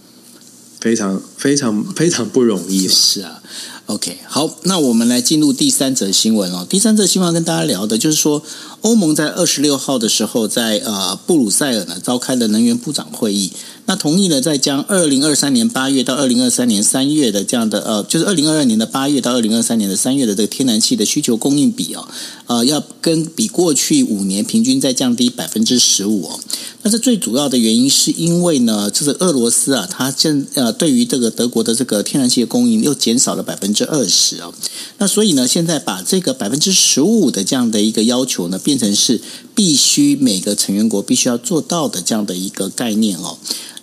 [0.80, 2.88] 非常非常非常不容易。
[2.88, 3.42] 是啊。
[3.88, 6.68] OK，好，那我们来进入第三则新闻哦。
[6.70, 8.44] 第三则新闻跟大家聊的就是说，
[8.82, 13.54] 欧盟在二十六号的时候在，在呃布鲁塞尔呢召开了能源部长会议。
[13.90, 22.06] 那同意呢，在将二零二三年八月到二零二三年三月的这样的呃，就是二零二二年的八月到二零二三年的三月的这个天然气的需求供应比哦，
[22.48, 26.38] 呃，要跟比过去五年平均再降低百分之十五哦。
[26.84, 34.54] 那这最主要的原因是因为呢，就是俄罗斯啊，它正呃对于这个德国的这个天然气的供应又减少了百分之二十哦。
[34.98, 39.22] 那所以呢，现在把这个百分之十五的这样的一个要求呢，变成是
[39.56, 43.38] 必须每个成员国必须要做到的这样的一个概念哦。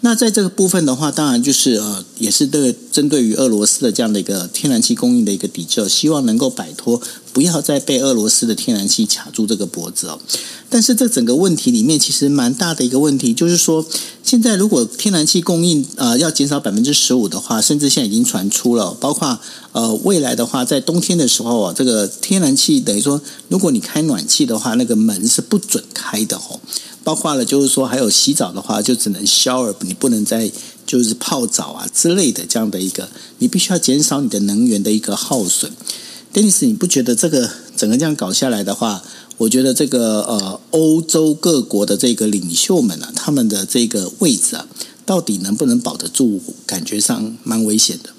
[0.05, 7.01] 那在这个部分的话，当然就是呃，也是对针对于俄罗斯的这样的一个天然气供应的一个抵制，希望能够摆脱，
[7.33, 10.21] 不要再被俄罗斯的天然气卡住这个脖子哦。
[10.69, 13.83] 但是这整个问题里面，其实蛮大的一个问题，就是说，
[14.23, 19.39] 现在如果天然气供应呃要减少百分之十五的话，甚至现在已经传出了，包括
[19.73, 26.61] 呃未来的话，在冬天的时候啊，这个天然气等于说，如果你开暖气的话，那个门是不准开的哦。
[27.05, 30.51] 包括了，就是说，还有洗澡的话，就只能 shower，你不能再
[30.87, 35.71] 就是泡澡啊之类的这样的一个，你必须要减少你的能源的一个耗损。
[36.33, 39.05] Dennis，你不觉得这个整个这样搞下来的话，
[39.37, 44.67] 我觉得这个呃，欧洲各国的这个领袖们啊，他们的这个位置啊，
[45.05, 46.41] 到底能不能保得住？
[46.65, 48.14] 感觉上蛮危险的。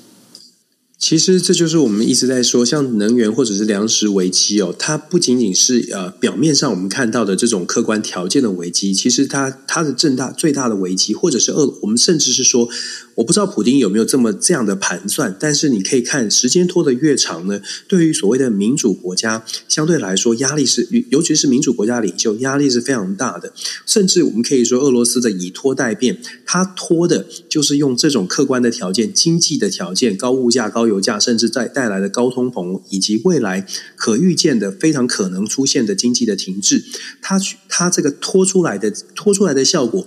[0.97, 12.69] 其实这就是我们一直在说，像能源或者是粮食危机哦，它不仅仅是呃表面上我们看到的这种客观条件的危机，其实它它的正大最大的危机，或者是俄，我们甚至是说。
[13.15, 23.53] 我不知道普丁有没有这么这样的盘算，但是你可以看时间拖得越长呢，对于所谓的民主国家，相对来说压力是，尤其是民主国家领袖压力是非常大的。
[23.85, 36.83] 甚至我们可以说，俄罗斯的以拖代变，它拖的就是用这种客观的条件、经济的条件、高物价、高油价，甚至带带来的高通膨，以及未来可预见的非常可能出现的经济的停滞，
[37.21, 40.05] 它它这个拖出来的拖出来的效果。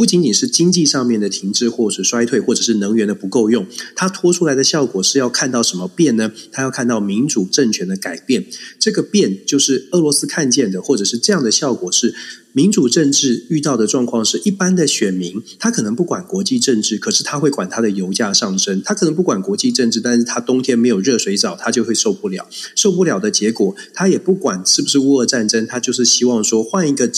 [0.00, 6.32] 不仅仅是经济上面的停滞或者衰退，或者是能源的不够用，它拖出来的效果是要看到什么变呢？
[6.50, 8.46] 它要看到民主政权的改变。
[8.78, 12.14] 这个变就是俄罗斯看见的，或者是这样的效果是。
[12.52, 18.82] 民主政治遇到的状况是一般的选民，他可能不管国际政治，可是他会管他的油价上升。
[18.84, 22.48] 他可能不管国际政治，但是他冬天没有热水澡，他就会受不了。
[22.74, 27.08] 受不了的结果，他也不管是不是乌俄战争，他就是希望说换一个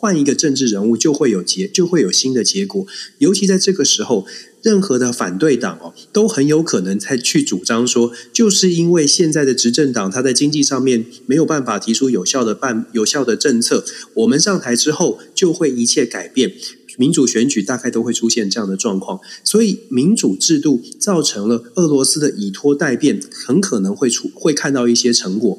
[0.00, 2.86] 换一个政治人物就会有结，就会有新的结果。
[3.18, 4.26] 尤其在这个时候。
[4.62, 13.82] 任何的反对党哦，都很有可能在去主张说，就是因为现在的执政党他在经济上面没有办法提出有效的办有效的政策，
[14.12, 16.52] 我们上台之后就会一切改变，
[16.98, 25.58] 民主选举大概都会出现这样的状况，所以民主制度造成了俄罗斯的以拖代变，很可能会出会看到一些成果。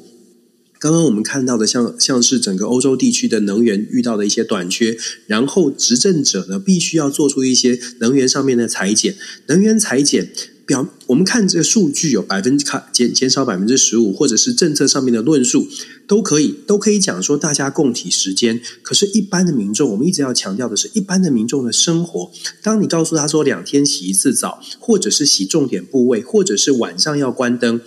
[0.82, 9.14] 刚刚我们看到的像，像是整个欧洲地区的能源遇到的一些短缺，然后执政者呢，必须要做出一些能源上面的裁减。
[9.46, 10.32] 能源裁减
[10.66, 15.68] 表，我们看这个数据有百分之减减少百分之十五，或者是政策上面的论述，
[16.08, 18.60] 都可以都可以讲说大家共体时间。
[18.82, 27.80] 可是，一般的民众，我们一直要强调的是，一般的民众的生活，当你告诉他说两天洗一次澡，或者是洗重点部位，或者是晚上要关灯。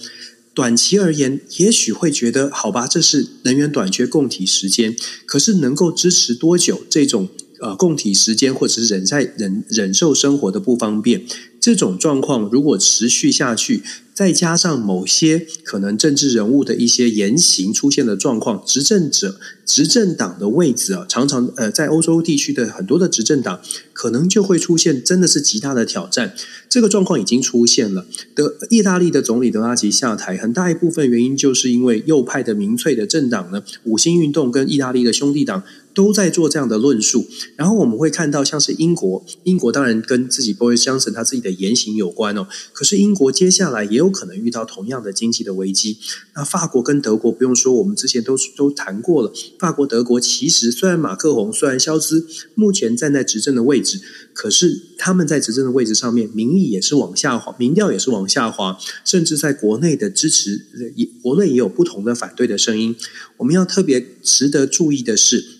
[0.55, 4.95] 短期而言，也许会觉得好吧，这是能源短缺供体时间。
[5.25, 6.81] 可是能够支持多久？
[6.89, 7.27] 这种
[7.59, 11.25] 呃供体时间，或者是忍在忍忍受生活的不方便，
[11.65, 13.81] 这种状况如果持续下去，
[14.13, 23.59] 再加上某些可能政治人物的一些言行出现的状况，执政者、执政党的位置啊，常常呃，在欧洲地区的很多的执政党，
[23.93, 26.35] 可能就会出现真的是极大的挑战。
[26.69, 28.05] 这个状况已经出现了。
[28.35, 35.63] 德意大利的总理德拉吉下台，很大一部分原因就是因为右派的民粹的政党呢，五星运动跟意大利的兄弟党。
[35.95, 42.47] 都在做这样的论述，然后我们会看到，像是英国，英国当然跟自己 Boris Johnson 他自己的言行有关哦。
[42.73, 45.97] 可是英国接下来也有可能遇到同样的经济的危机。
[46.35, 49.31] 那法国跟德国不用说，我们之前都都谈过了。
[49.57, 54.01] 法国、德国其实虽然马克宏、虽然肖兹目前站在执政的位置，
[54.33, 62.93] 可是他们在执政的位置上面，民意也是往下滑，民调也是往下滑，甚至在国内的支持也国内也有不同的反对的声音。
[63.37, 65.54] 我们要特别值得注意的是。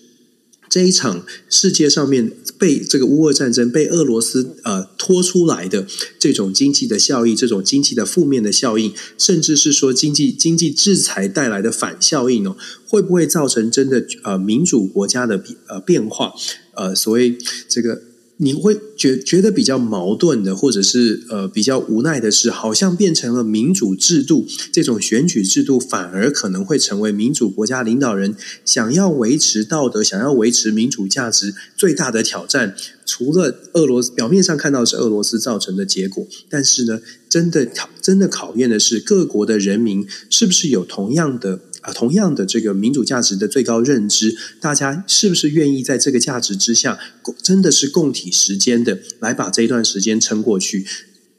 [0.68, 5.86] 这一场世界上面被这个乌俄战争被俄罗斯呃拖出来的
[6.18, 16.34] 这种经济的效益，这种经济的负面的效应，甚至是说经济经济制裁带来的反效应哦，会不会造成真的呃民主国家的呃变化？
[16.74, 18.02] 呃，所谓这个。
[18.38, 32.76] 你会觉觉得比较矛盾的，或者是呃比较无奈的是，好像变成了民主制度这种选举制度，反而可能会成为民主国家领导人想要维持道德、想要维持民主价值最大的挑战。
[33.06, 41.60] 除了俄罗斯表面上看到是俄罗斯造成的结果，但是呢，真的考真的考验的是各国的人民是不是有同样的。
[41.86, 46.98] 啊，同样的这个民主价值的最高认知，大家是不是愿意在这个价值之下，
[47.40, 50.84] 真的是共体时间的来把这一段时间撑过去？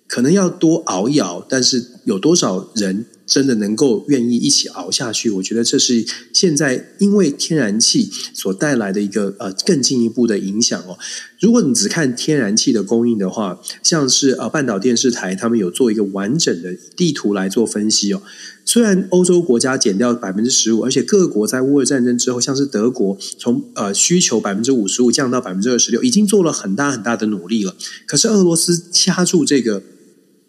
[0.07, 5.29] 可能要多熬一熬，但是有多少人真的能够愿意一起熬下去？
[5.29, 10.97] 我觉得这是现在因为天然气所带来的一个呃更进一步的影响哦。
[11.41, 18.21] 如果你只看天然气的供应的话，像是呃半岛电视台他们有做一个完整的地图来做分析哦。
[18.67, 27.73] 虽然欧洲国家减掉百分之十五，而且各国在乌俄战争之后，像是德国从呃需求百分之五十五降到百分之二十六，已经做了很大很大的努力了。
[28.05, 29.81] 可是俄罗斯掐住这个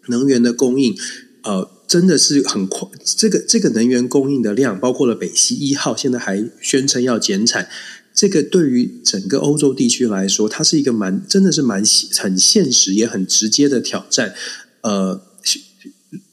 [0.09, 0.97] 能源的供应，
[1.45, 2.89] 呃，真的是很快。
[3.05, 7.69] 这个这个能源供应的量，包括了北溪一号，现在还宣称要减产。
[8.13, 11.85] 这个对于整个欧洲地区来说，它是一个蛮真的是蛮
[12.17, 14.35] 很现实也很直接的挑战，
[14.81, 15.28] 呃。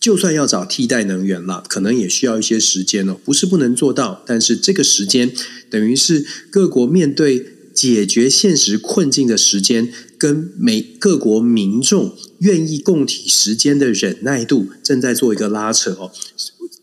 [0.06, 3.18] 就算要找替代能源了，可能也需要一些时间哦。
[3.26, 5.34] 不是不能做到，但是这个时间
[5.68, 16.12] 等于是各国面对解决现实困境的时间，跟每各国民众愿意共体时间的忍耐度正在做一个拉扯哦。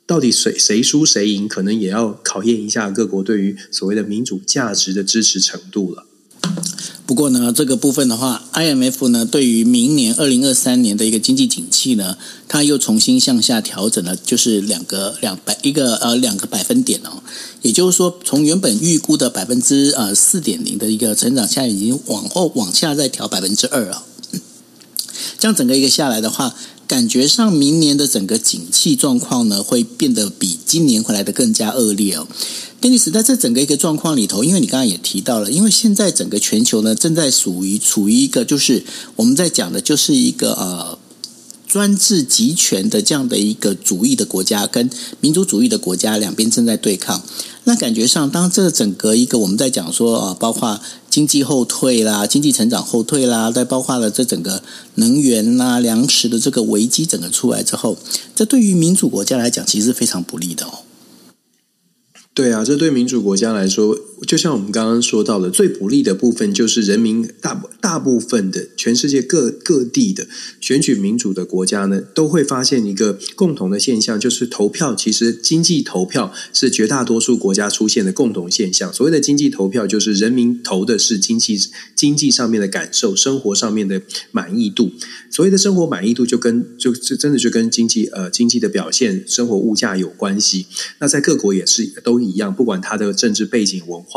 [0.04, 6.08] 到底谁谁输谁赢，可能也要考验一下各国对于所谓的民主价值的支持程度了。
[7.04, 12.16] 不过呢，这个部分的话，IMF 呢对于明年二零二三年的一个经济景气呢，
[12.48, 17.22] 它又重新向下调整了，就是两个两百一个呃两个百分点哦。
[17.60, 24.04] 也就是说，从原本预估的百分之呃四点零的一个成长，现在已经往后往下再调百分之二啊。
[25.38, 26.54] 这样整个一个下来的话，
[26.86, 32.26] 感觉上明年的整个景气状况呢，会变得比今年会来的更加恶劣哦。
[32.82, 40.98] Dennis，在这整个一个状况里头，因为你刚刚也提到了，因为现在整个全球呢，正在属于处于一个就是我们在讲的，就是一个呃
[41.68, 44.90] 专制集权的这样的一个主义的国家跟
[45.20, 47.22] 民族主义的国家两边正在对抗。
[47.62, 54.60] 那感觉上，当这整个一个我们在讲说啊，包括经济后退啦、经济成长后退啦，再包括了这整个
[54.96, 57.96] 能源啦、粮食的这个危机整个出来之后，
[58.34, 60.81] 这对于民主国家来讲，其实是非常不利的哦。
[62.34, 70.28] 对啊，这对民主国家来说，就像我们刚刚说到的，最不利的部分就是人民大大部分的全世界各各地的
[70.60, 78.92] 选举民主的国家呢，都会发现一个共同的现象，就是投票其实经济投票是绝大多数国家出现的共同现象。
[78.92, 81.58] 所谓的经济投票，就是人民投的是经济
[81.96, 84.92] 经济上面的感受，生活上面的满意度。
[85.30, 90.66] 所谓的生活满意度，就跟就就真的就跟经济呃经济的表现、生活物价有关系。
[91.00, 94.11] 那在各国也是都一样，不管它的政治背景、文化。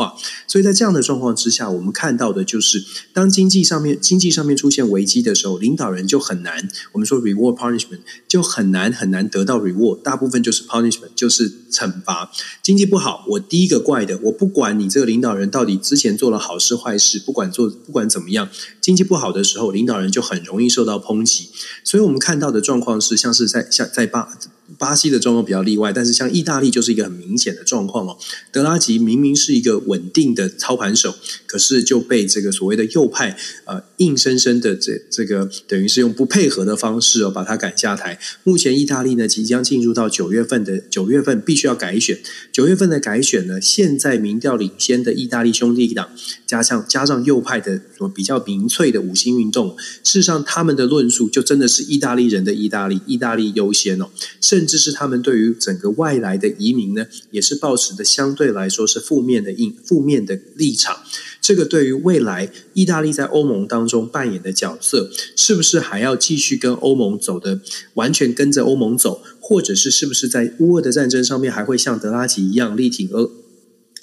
[0.46, 6.68] 所以在这样的状况之下，我们看到的就是，当经济上面经济上面出现危机的时候，领导人就很难。
[6.92, 12.30] 我们说 reward punishment 就很难很难得到 reward，大部分就是 punishment，就是惩罚。
[12.62, 18.48] 经济不好，我第一个怪的，我不管你这个领导人到底之前做了好事坏事，不管做不管怎么样，
[18.80, 21.48] 经济不好的时候，领导人就很容易受到抨击。
[21.84, 24.36] 所以我们看到的状况是，像是在像在巴。
[24.78, 28.16] 巴西的状况比较例外，但是像意大利就是一个很明显的状况哦。
[28.52, 31.14] 德拉吉明明是一个稳定的操盘手，
[31.46, 38.18] 可是就被这个所谓的右派呃硬生生的这这个等于是用不配合的方式哦把他赶下台。
[38.44, 42.18] 目前意大利呢即将进入到九月份的九月份必须要改选，
[42.52, 46.10] 九月份的改选呢，现在民调领先的意大利兄弟党
[46.46, 47.80] 加上加上右派的
[48.14, 54.08] 比较民粹的五星运动，事实上他们的论述就真的是意大利人的意大利，意大利优先哦。
[54.40, 60.98] 甚这是他们对于整个外来的移民呢，也是保持的相对来说是负面的印负面的立场。
[61.40, 67.60] 这个对于未来意大利在欧盟当中扮演的角色，是不是还要继续跟欧盟走的
[67.94, 73.30] 完全跟着欧盟走，或者是是不是在乌俄的战争上面还会像德拉吉一样力挺俄？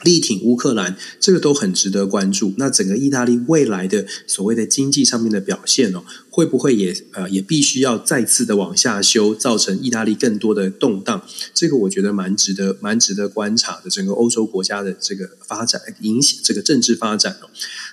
[0.03, 2.53] 力挺乌克兰，这个都很值得关注。
[2.57, 11.21] 那整个意大利未来的所谓的经济上面的表现哦，会不会也呃也必须要再次的往下修，造成意大利更多的动荡？
[11.53, 13.89] 这个我觉得蛮值得蛮值得观察的。
[13.89, 17.49] 整个欧洲国家的这个发展影响这个政治发展哦。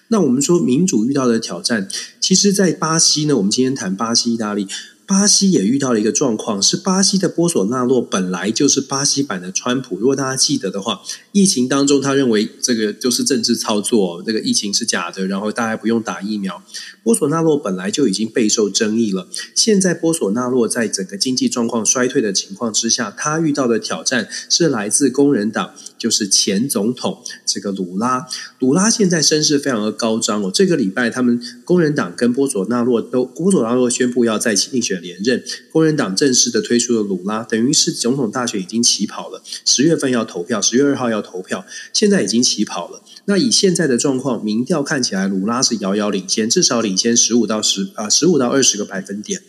[0.08, 1.88] 那我们说民主遇到的挑战，
[2.20, 4.66] 其实，在巴西呢，我们今天谈巴西、意大利。
[5.11, 9.98] 巴西也遇到了一个状况，是巴西的波索纳洛本来就是巴西版的川普。
[9.98, 11.02] 如果大家记得的话，
[11.32, 16.62] 疫情当中他认为这个就是政治操作，这个疫情是假的，然后大家不用打疫苗。
[17.02, 28.26] 波索纳洛本来就已经备受争议了，现在波索纳洛在整个经济状况衰退的情况之下，他遇到的挑战是来自工人党，就是前总统这个鲁拉。
[28.59, 35.01] 鲁拉现在声势非常的高涨哦，这个礼拜他们工人党跟波佐纳洛都波佐纳洛宣布要在竞选。
[35.03, 39.42] 连任，工人党正式的推出了鲁拉，等于是总统大选已经起跑了。
[39.64, 43.03] 十月份要投票，十月二号要投票，现在已经起跑了。
[43.26, 49.42] 那以现在的状况，民调看起来鲁拉是遥遥领先，至少领先十五到十啊十五到二十个百分点。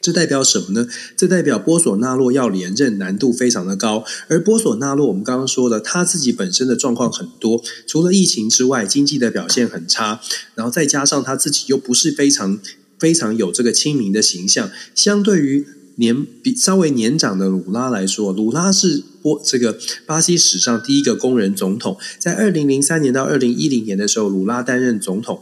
[0.00, 0.86] 这代表什么呢？
[1.16, 4.04] 这代表波索纳洛要连任难度非常的高。
[4.28, 10.20] 而波索纳洛，我们刚刚说了，他自己本身的状况很多，除了疫情之外，经济的表现很差，
[10.54, 12.58] 然后再加上他自己又不是非常。
[13.00, 25.40] 非常有这个亲民的形象，相对于年比稍微年长的鲁拉来说，鲁拉是波这个巴西史上第一个工人总统，在二零零三年到二零一零年的时候，鲁拉担任总统。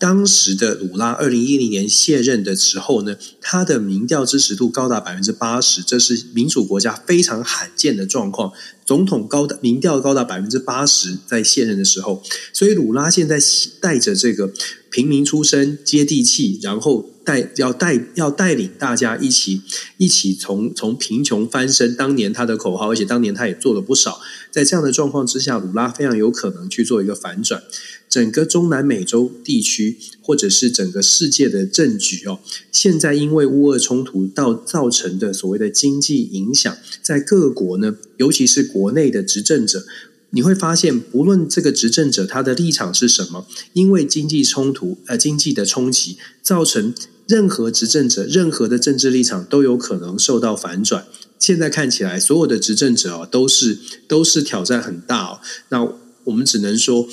[0.00, 8.50] 当时的鲁拉二零一零年卸任的时候呢，他的民调支持度高达百分之八十，这是民主国家非常罕见的状况。
[8.86, 12.22] 总统高的民调高达百分之八十，在卸任的时候，
[12.54, 13.38] 所以鲁拉现在
[13.78, 14.50] 带着这个
[14.90, 19.60] 平民出身、接地气，然后带要带要带领大家一起
[19.98, 21.94] 一起从从贫穷翻身。
[21.94, 24.18] 当年他的口号，而且当年他也做了不少。
[24.50, 27.62] 在这样的状况之下，鲁拉非常有可能去做一个反转。
[28.10, 32.40] 整个中南美洲地区，或者是整个世界的政局哦，
[32.72, 39.86] 现在因为乌俄冲突到造成的所谓的经济影响，在各国呢，尤其是国内的执政者，
[40.30, 46.92] 你会发现，不论这个执政者他的立场是什么，因为经济冲突呃经济的冲击，造成
[47.28, 51.06] 任何执政者任何的政治立场都有可能受到反转。
[51.38, 55.40] 现在看起来，所有的执政者哦，都是都是挑战很大哦。
[55.68, 55.84] 那
[56.24, 57.08] 我们只能说。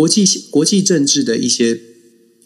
[0.00, 1.78] 国际国际政治的一些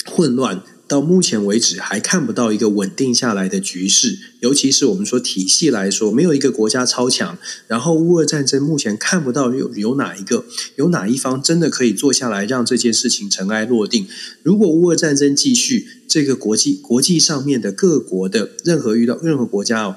[0.07, 4.19] 混乱，到目前为止还看不到一个稳定下来的局势。
[4.41, 7.39] 尤其是我们说体系来说，没有一个国家超强。
[7.69, 10.45] 然后乌俄战争目前看不到有有哪一个
[10.75, 14.09] 有哪一方真的可以坐下来让这件事情尘埃落定。
[14.43, 19.97] 如果乌俄战争继续，这个国际国际上面的各国的任何遇到任何国家哦。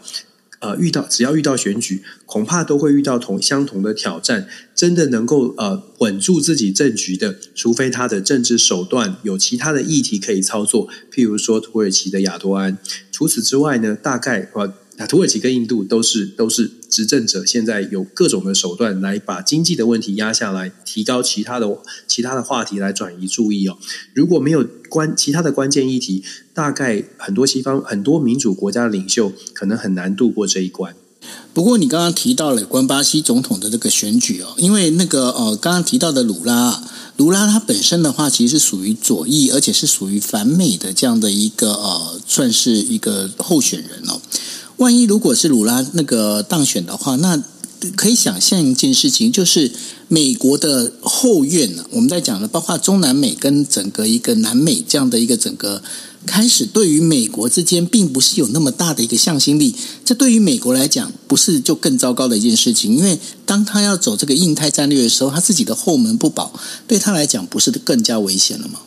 [0.60, 4.48] 呃，遇到只要遇到选举，恐怕都会遇到同相同的挑战。
[4.76, 12.78] 真的能够呃稳住自己政局的，除非他的政治手段有其他的议题可以操作，譬如说土耳其的亚多安。
[13.12, 14.74] 除此之外呢，大概呃。
[15.08, 21.78] 土耳其跟印度都是都是执政者，现在有各种的手段来把经济的问题压下来，提高其他的
[22.08, 23.78] 其他的话题来转移注意哦。
[24.16, 26.24] 如果没有关其他的关键议题，
[26.56, 30.96] 大概很多西方很多民主国家的领袖可能很难度过这一关。
[31.54, 36.84] 不过你刚刚提到了关巴西总统的这个选举哦，因为那个呃刚刚提到的鲁拉，
[37.18, 44.20] 鲁拉他本身的话其实是属于左翼，而且是属于反美的这样的一个呃算是一个候选人哦。
[44.78, 47.44] 万一如果是鲁拉那个当选的话，那
[47.96, 49.72] 可以想象一件事情，就是
[50.08, 55.84] 美国的后院呢，我们在讲的，包括中南美跟整个一个南美这样的一个整个
[56.26, 59.76] 开始，对于美国之间并不是有那么大的一个向心力。
[60.04, 62.96] 这对于美国来讲，不是就更糟糕的一件事情？
[62.96, 66.52] 因为当他要走这个印太战略的时候，他自己的后门不保，
[66.88, 68.80] 对他来讲不是更加危险了吗？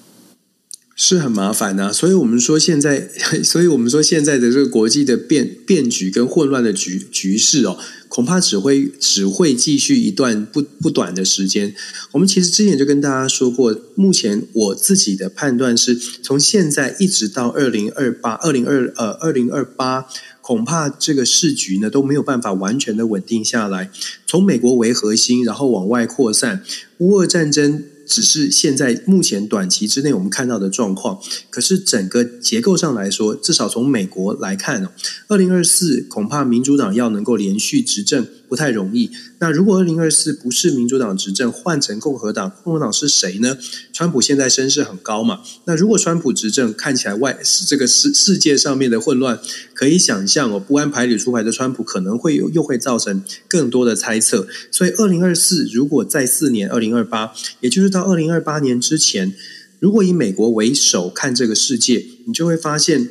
[1.03, 3.09] 是很麻烦呐、所以我们说现在，
[3.43, 11.75] 所以我们说现在的这个国际的变变局跟混乱的局局势哦，恐怕只会只会继续一段不不短的时间。
[12.13, 20.05] 我们其实之前就跟大家说过，目前我自己的判断是从现在一直到二零二八、二零二呃二零二八，
[20.43, 23.91] 恐怕这个世局呢都没有办法完全的稳定下来。
[24.27, 26.63] 从美国为核心，然后往外扩散，
[26.99, 27.85] 乌俄战争。
[28.11, 34.93] 只是现在目前短期之内我们看到的状况，可是整个结构上来说，至少从美国来看，
[35.29, 38.27] 二零二四恐怕民主党要能够连续执政。
[38.51, 39.09] 不太容易。
[39.39, 43.57] 那如果二零二四不是民主党执政，换成共和党，共和党是谁呢？
[43.93, 45.41] 川普现在声势很高嘛。
[45.67, 47.39] 那如果川普执政，看起来外
[47.69, 49.39] 这个世世界上面的混乱，
[49.73, 54.49] 可以想象哦，不按牌理出牌的川普可能会有又会造成更多的猜测。
[54.73, 59.33] 所以二零二四如果再四年，二零二八，也就是到二零二八年之前，
[59.79, 63.09] 如果以美国为首看这个世界，你就会发现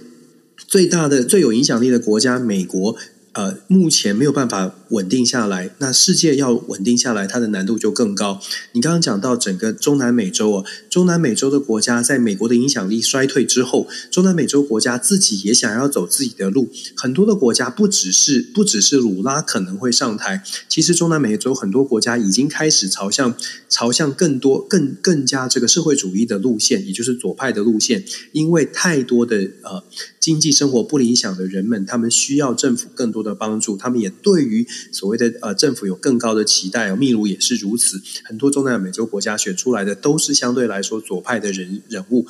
[0.68, 2.98] 最大的、最有影响力的国家美国。
[3.40, 8.42] 呃，目前没有办法稳定下来，那世界要稳定下来，它的难度就更高。
[8.74, 16.68] 你刚刚讲到整个中南美洲哦，中南美洲的国家在美国的影响力衰退之后，中南美洲国家自己也想要走自己的路。
[16.98, 23.34] 很多的国家不只是不只是鲁拉可能会上台，其实中南美洲很多国家已经开始朝向
[23.70, 29.82] 朝向更多更更加这个社会主义的路线，也就是左派的路线，因为太多的呃。
[30.20, 33.78] 经济生活不理想的人们，他们需要政府更多的帮助。
[33.78, 36.94] 他们也对于所谓的呃政府有更高的期待。
[36.96, 42.28] 秘鲁也是如此，很多中南美洲国家选出来的都是相对来说左派的人人物。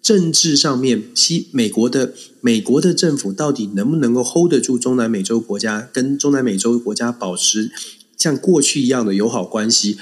[0.00, 7.70] 政治上面，西美国的美国的政府到底能不能够 hold 得住中南美洲国家，跟中南美洲国家保持
[8.16, 9.98] 像过去一样的友好关系？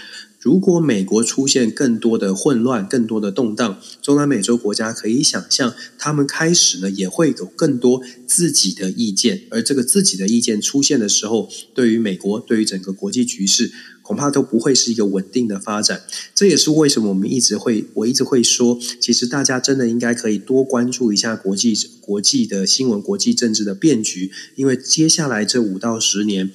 [0.46, 13.72] 如果美国出现更多的混乱、更多的动荡，中南美洲国家可以想象，他们开始呢也会有更多自己的意见，而这个自己的意见出现的时候，对于美国、对于整个国际局势，
[14.02, 16.02] 恐怕都不会是一个稳定的发展。
[16.32, 26.52] 这也是为什么我们一直会，我一直会说，其实大家真的应该可以多关注一下国际国际的新闻、国际政治的变局，因为接下来这五到十年。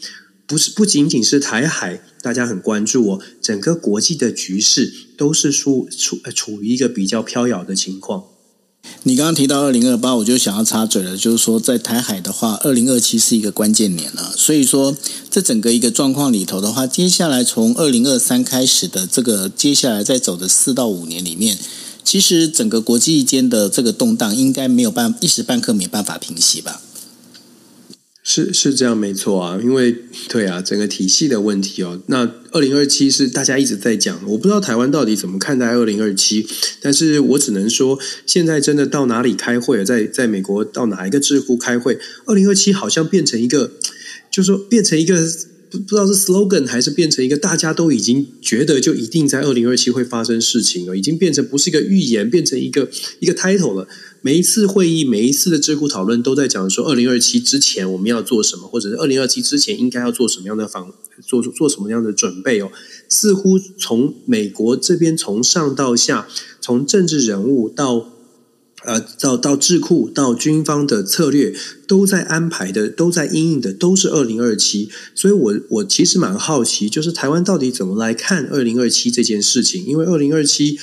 [0.48, 8.26] 不是，不仅仅是台海，大家很关注哦，整个国际的局势都是处处处于一个比较飘摇的情况。
[9.04, 14.34] 你刚刚提到二零二八，我就想要插嘴了，就是说在台海的话，二零二七是一个关键年了。
[14.36, 14.98] 所以说，
[15.30, 21.58] 这整个一个状况里头的话，接下来从二零二三开始的这个接下来再走的四到五年里面，
[22.04, 26.82] 其实整个国际间的这个动荡，应该没有办一时半刻没办法平息吧。
[28.24, 29.96] 是是这样没错啊，因为
[30.30, 32.00] 对啊，整个体系的问题哦。
[32.06, 36.46] 那二零二七是大家一直在讲，我不知道台湾到底怎么看待二零二七，
[36.82, 37.98] 但是我只能说，
[38.28, 43.72] 现在真的到哪里开会，在在美国到哪一个智库开会，二零二七好像变成一个，
[44.30, 45.28] 就是说变成一个
[45.72, 53.88] 不不知道是 slogan 还是变成一个大家都已经觉得就一定在二零二七会发生事情了，已经变成不是一个预言，变成一个一个 title 了。
[54.24, 60.94] 每一次会议，每一次的智库讨论，都在讲说，二零二七之前我们要做什么，或者是二零二七之前应该要做什么样的防，
[61.26, 62.70] 做做什么样的准备哦。
[63.10, 66.28] 似乎从美国这边从上到下，
[66.60, 68.14] 从政治人物到
[68.86, 71.54] 呃到到智库到军方的策略，
[71.88, 74.90] 都在安排的，都在因应的，都是二零二七。
[75.16, 79.86] 所以我我其实蛮好奇，就是台湾到底怎么来看二零二七这件事情？
[79.86, 80.78] 因为二零二七。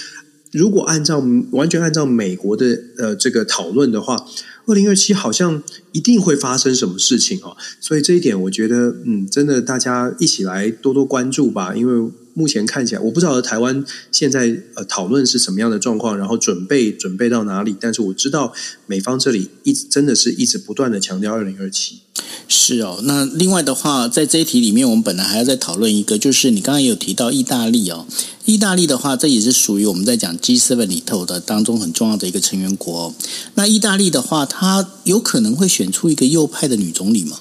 [0.50, 4.24] 如果按照完全按照美国的呃这个讨论的话，
[4.64, 18.52] 二零二七好像一定会发生什么事情哦，所以这一点我觉得嗯，真的大家一起来多多关注吧，因为目前看起来我不知道台湾现在呃讨论是什么样的状况，然后准备准备到哪里，但是我知道
[18.86, 21.98] 美方这里一直真的是一直不断的强调二零二七。
[22.46, 28.06] 是哦，那另外的话，在这一题里面，我们本来还要再讨论一个，就是你刚刚也有提到意大利哦。
[28.44, 33.14] 意大利的话，这也是属于我们在讲 G7 里头的当中很重要的一个成员国哦。
[33.54, 37.40] 那意大利的话，它有可能会选出一个右派的女总理吗？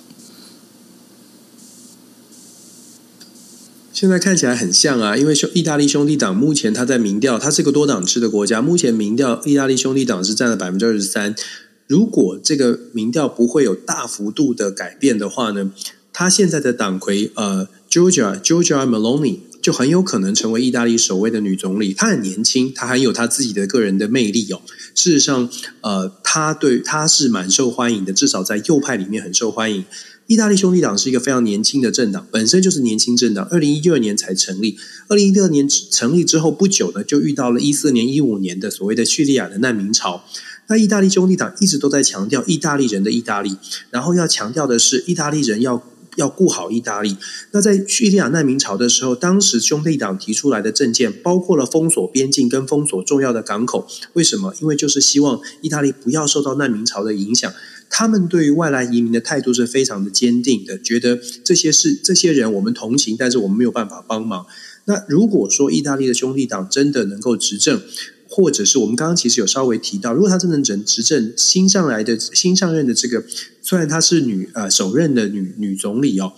[4.00, 11.34] 现在看起来很像啊，因为兄意大利兄弟党目前它在民调，它是个多党制的国家，目前民调意大利兄弟党是占了百分之二十三。
[11.88, 15.72] 如果这个民调不会有大幅度的改变的话呢，
[16.14, 21.92] 他现在的党魁呃，Giorgia Giorgia Meloni 就很有可能成为意大利首位的女总理。
[21.92, 24.62] 她很年轻，她很有她自己的个人的魅力哦。
[24.94, 25.50] 事实上，
[25.82, 29.84] 呃，她对她是蛮受欢迎的，至少在右派里面很受欢迎。
[30.28, 34.78] 意大利兄弟党是一个非常年轻的政党，本身就是年轻政党，二零一二年才成立。
[35.08, 40.26] 二零一二年成立之后不久呢，就遇到了一四年、一五年的所谓的叙利亚的难民潮。
[40.68, 43.56] 那意大利兄弟党一直都在强调意大利人的意大利，
[43.90, 45.82] 然后要强调的是意大利人要
[46.18, 47.16] 要顾好意大利。
[47.52, 53.88] 那在叙利亚难民潮的时候，当时兄弟党提出来的政见包括了封锁边境跟封锁重要的港口。
[54.12, 54.54] 为什么？
[54.60, 57.50] 因为就是希望意大利不要受到难民潮的影响。
[57.90, 64.46] 他们对于外来移民的态度是非常的坚定的，觉得这些是这些人我们同情，但是我们没有办法帮忙。
[64.86, 67.82] 那如果说意大利的兄弟党真的能够执政，
[68.30, 73.24] 或者是我们刚刚其实有稍微提到，如果他真的能执政，新上来的新上任的这个，
[73.62, 76.34] 虽然她是女呃首任的女女总理哦，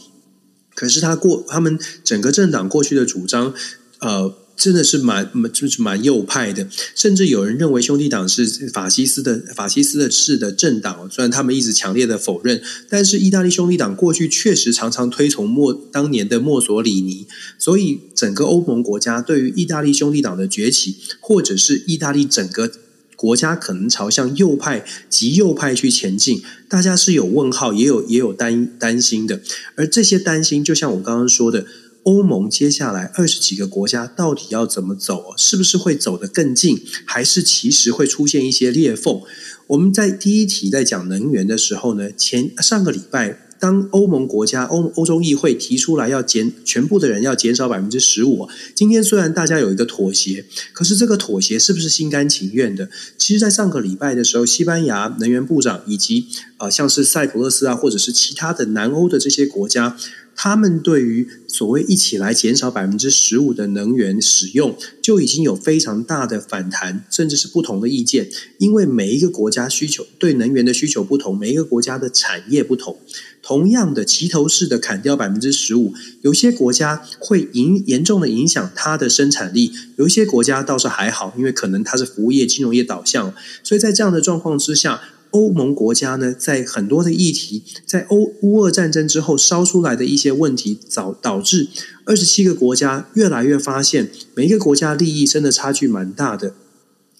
[0.73, 3.53] 可是他过他们整个政党过去的主张
[3.99, 4.35] 呃。
[4.59, 11.09] 真的是蛮蛮就是蛮右派的，甚至有人认为兄弟党是法西斯的法西斯的式的政党。
[11.09, 17.25] 虽然他们一直强烈的否认，但是意大利兄弟党过去确实常常推崇墨当年的墨索里尼，
[17.57, 22.69] 所以整个欧盟国家对于意大利兄弟党的崛起，或者是意大利整个
[23.15, 29.39] 国家可能朝向右派极右派去前进，大家是有问号，也有也有担担心的。
[29.75, 31.65] 而这些担心，就像我刚刚说的。
[32.03, 35.33] 欧盟接下来二十几个国家到底要怎么走？
[35.37, 39.21] 是不是会走得更近，还是其实会出现一些裂缝？
[39.67, 52.89] 我们在第一题在讲能源的时候呢，前上个礼拜，当欧盟国家欧欧洲议会提出来要减全部的人要减少百分之十五，今天虽然大家有一个妥协，可是这个妥协是不是心甘情愿的？
[53.17, 56.25] 其实，在上个礼拜的时候，西班牙能源部长以及
[56.57, 59.97] 啊、呃，像是塞浦路斯啊，或者是其他的南欧的这些国家。
[60.41, 68.29] 他们对于所谓一起来减少百分之十五的能源使用，就已经有非常大的反弹，甚至是不同的意见。
[68.57, 72.97] 因为每一个国家需求对能源的需求不同，每一个国家的产业不同。
[73.41, 83.33] 同样的齐头式的砍掉百分之十五，有些国家会影严重的影响它的生产力，有一些国家倒是还好，因为可能它是服务业、金融业导向。
[83.61, 85.01] 所以在这样的状况之下。
[85.31, 91.67] 欧盟国家呢，在很多的议题，在欧乌俄战争之后烧出来的一些问题，导导致
[92.05, 96.53] 二十七个国家越来越发现，每一个国家利益真的差距蛮大的。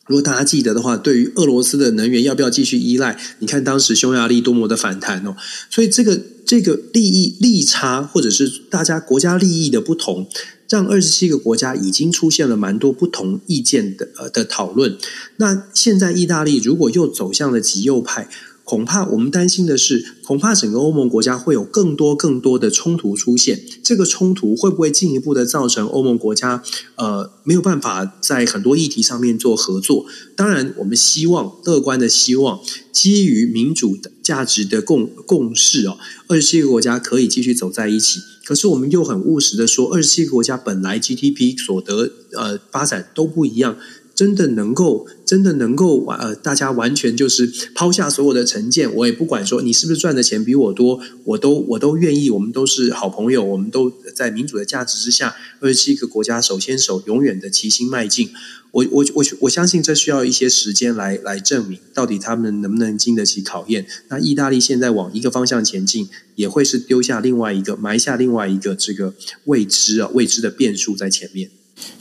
[0.08, 3.16] 如果大家记得的话，对于俄罗斯的能源要不要继续依赖？
[3.40, 5.36] 你看当时匈牙利多么的反弹哦，
[5.70, 10.28] 所以这个这个利益利差，或者是大家国家利益的不同。
[10.70, 14.98] 让二十七个国家已经出现了蛮多不同意见的呃的讨论。
[15.38, 18.30] 那现在意大利如果又走向了极右派，
[18.64, 23.60] 恐怕我们担心的是，恐怕整个欧盟国家会有更多更多的冲突出现。
[23.84, 26.62] 这个冲突会不会进一步的造成欧盟国家
[26.94, 30.06] 呃没有办法在很多议题上面做合作？
[30.36, 32.60] 当然，我们希望乐观的希望，
[32.92, 35.98] 基于民主的价值的共共识哦，
[36.28, 38.20] 二十七个国家可以继续走在一起。
[38.50, 43.78] 可是我们又很务实的说，二十七个国家本来 GDP 所得呃发展都不一样。
[44.20, 58.32] 真的能够，真的能够完呃，大家完全就是抛下所有的成见，我也不管说你是不是赚的钱比我多，我都我都愿意，我们都是好朋友，我们都在民主的价值之下，二十七个国家手牵手，永远的齐心迈进。
[58.72, 63.88] 我我我我相信这需要一些时间来来证明，到底他们能不能经得起考验。
[64.10, 69.14] 那意大利现在往一个方向前进，也会是丢下另外一个，埋下另外一个这个
[69.46, 71.50] 未知啊未知的变数在前面。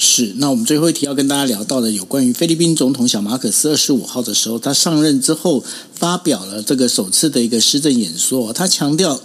[0.01, 8.53] 是，那我们最后一题要跟大家聊到的，有关于菲律宾总统小马可斯二十五号的时候，他上任之后发表了这个首次的一个施政演说。
[8.53, 9.21] 他强调，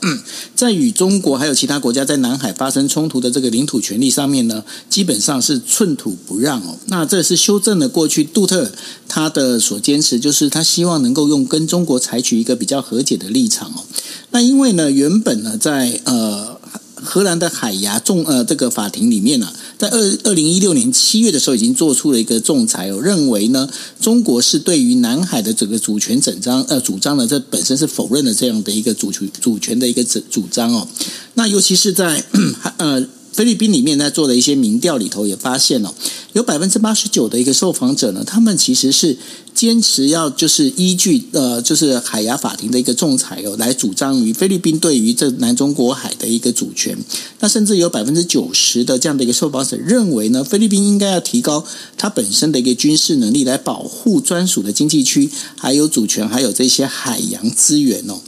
[0.56, 6.78] 在与中国还有其他国家在南海发生冲突的这个领土权利上面呢，基本上是寸土不让哦。
[6.88, 8.72] 那这是修正了过去杜特尔
[9.08, 13.84] 他的所坚持，就是他希望能够用跟中国采取一个比较和解的立场哦。
[14.32, 16.58] 那因为呢，原本呢，在呃。
[17.06, 23.70] 荷兰的海牙仲呃这个法庭里面呢、在二二零一六年七月的时候，已经做出了一个仲裁哦，认为呢，
[24.00, 30.88] 中国是对于南海的整个主权整张呃主张呢，这本身是否认了这样的一个主权主权的一个主主张哦。
[31.34, 32.24] 那尤其是在
[32.78, 35.94] 呃菲律宾里面在做的一些民调里头，也发现了
[36.34, 39.18] 有百分之八十九的一个受访者呢，他们其实是。
[39.54, 46.98] 坚持要就是依据呃，就是海牙法庭的一个仲裁哦，来主张于菲律宾对于这南中国海的一个主权。
[47.40, 51.64] 那甚至有百分之九十的这样的一个受访者认为呢，菲律宾应该要提高
[51.98, 58.20] 它本身的一个军事能力，来保护专属的经济区，还有主权，还有这些海洋资源哦。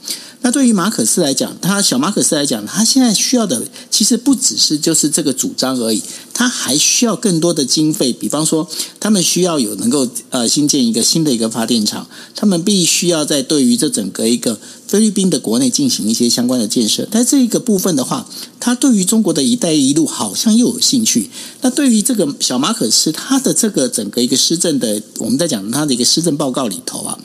[0.46, 6.00] 那对于马可斯来讲，他小马可斯来讲，他现在需要的其实不只是就是这个主张而已，
[6.36, 8.14] 他还需要更多的经费。
[8.14, 8.70] 比方说，
[9.00, 17.08] 他们需要有能够呃新建一个新的一个发电厂，他们必须要在对于这整个一个菲律宾的国内进行一些相关的建设。
[17.10, 18.30] 但这一个部分的话，
[18.60, 21.32] 他对于中国的一带一路好像又有兴趣。
[21.62, 27.18] 那对于这个小马可斯，他的这个整个一个施政的，我们在讲他的一个施政报告里头啊。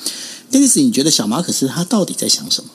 [0.50, 2.70] Dennis，你觉得小马可斯他到底在想什么？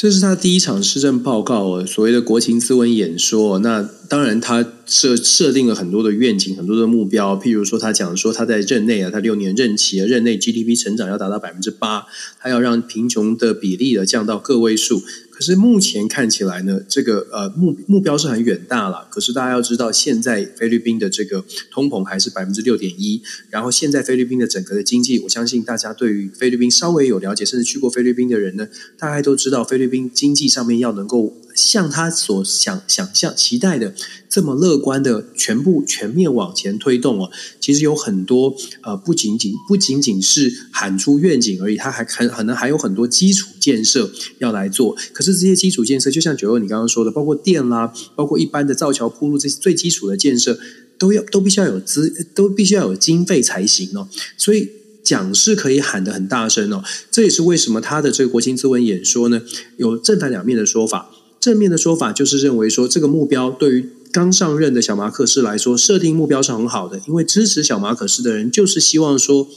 [0.00, 3.58] 这是他第一场施政报告，所谓的国情咨文演说。
[3.58, 7.36] 那当然，他设设定了很多的愿景，很多的目标。
[7.36, 12.06] 譬如说，他讲说他在任内啊，他六年任期啊，任内 GDP 成长要达到百分之八，
[12.38, 15.02] 他要让贫穷的比例呢降到个位数。
[15.40, 19.08] 可是目前看起来呢，这个呃目目标是很远大了。
[19.10, 23.22] 可是大家要知道，现在菲律宾的这个通膨还是百分之六点一。
[23.48, 28.68] 然后现在菲律宾的整个的经济，我相信大家对于菲律宾稍微有了解，甚至去过菲律宾的人呢，
[28.98, 31.34] 大概都知道菲律宾经济上面要能够。
[31.54, 33.94] 像他所想想象、期待的
[34.28, 37.30] 这么乐观的全部全面往前推动哦，
[37.60, 44.96] 其实有很多呃，不仅仅不仅仅是喊出愿景而已，他还很可能还有很多基础建设要来做。
[45.12, 50.58] 可是这些基础建设，就像九二你刚刚说的，包括电啦，包括一般的造桥铺路这些最基础的建设，
[50.98, 54.08] 都要都必须要有资，都必须要有经费才行哦。
[54.36, 54.70] 所以
[55.02, 59.42] 讲是可以喊得很大声哦，这也是为什么他的这个国情咨文演说呢，
[59.76, 61.10] 有正反两面的说法。
[61.40, 69.48] 正面的说法就是认为说，这个目标对于刚上任的小马可斯来说，设定目标是很好的，因为支持小马可斯的人就是希望说。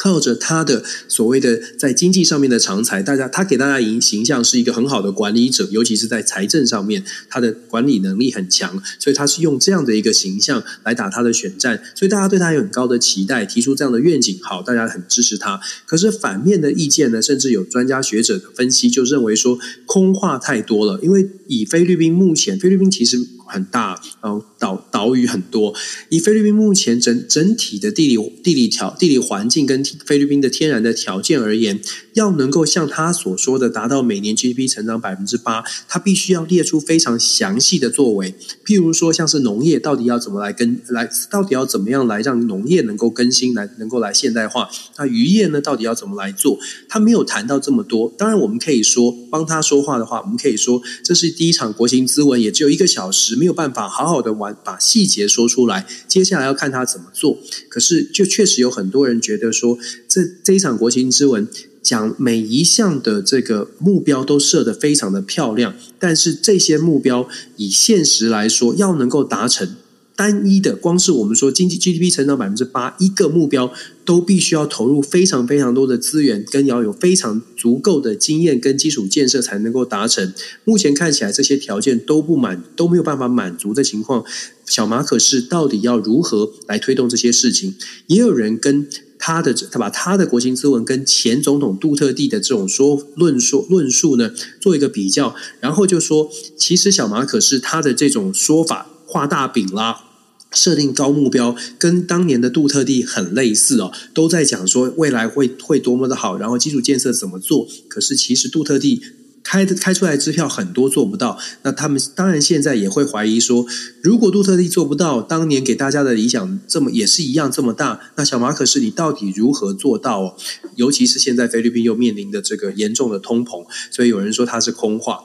[0.00, 15.60] 靠着他的所谓的在经济上面的长才，大家他给大家形形象是一个很好的管理者，尤其是在财政上面，他的管理能力很强，所以他是用这样的一个形象来打他的选战，所以大家对他有很高的期待，提出这样的愿景，好，大家很支持他。
[15.84, 23.26] 可是反面的意见呢，甚至有专家学者的分析就认为说，空话太多了，因为以菲律宾目前，菲律宾其实。
[23.50, 25.74] 很大，然后岛岛屿很多。
[26.08, 31.80] 以菲律宾目前整整体的地理地理条地理环境跟菲律宾的天然的条件而言，
[32.14, 38.34] 要能够像他所说的达到每年 GDP 成长百分之八，他必须要列出非常详细的作为。
[38.64, 44.68] 譬如说，像是农业到底要怎么来跟来，到底要怎么样来让农业能够更新，来能够来现代化。
[44.96, 46.58] 那渔业呢，到底要怎么来做？
[46.88, 48.12] 他没有谈到这么多。
[48.16, 53.36] 当然，我们可以说帮他说话的话，我们可以说这是第一场国情咨文，也只有一个小时。
[53.36, 55.86] 没有办法好好的玩，把细节说出来。
[56.06, 57.38] 接下来要看他怎么做。
[57.68, 61.48] 可是，就确实有很多人觉得说，这这一场国情咨文
[61.82, 69.76] 讲每一项的这个目标都设得非常的漂亮，但是这些目标以现实来说，要能够达成。
[70.16, 73.72] 单一的，光是我们说经济 GDP 成长百分之八，一个目标
[74.04, 80.34] 都必须要投入非常非常多的资源，跟要有非常足够的经验跟基础建设才能够达成。
[80.64, 84.22] 目前看起来这些条件都不满，都没有办法满足的情况，
[84.66, 87.74] 小马可是到底要如何来推动这些事情？
[88.08, 88.86] 也有人跟
[89.20, 100.06] 他的他把他的国情咨文跟前总统杜特地的这种说论说论述呢做一个比较，然后就说，其实小马可是他的这种说法画大饼啦。
[100.52, 107.68] 设定高目标，跟当年的杜特地很类似哦，都在讲说未来会会多么的好，然后基础建设怎么做。
[107.86, 109.00] 可是其实杜特地
[109.42, 113.66] 开的开出来支票很多做不到，那他们当然现在也会怀疑说，
[114.02, 120.36] 如果杜特蒂做不到，当年给大家的理想这么也是一样这么大，那小马可是你到底如何做到哦？
[120.76, 125.20] 尤其是现在菲律宾又面临的这个严重的通膨，所以有人说它是空话。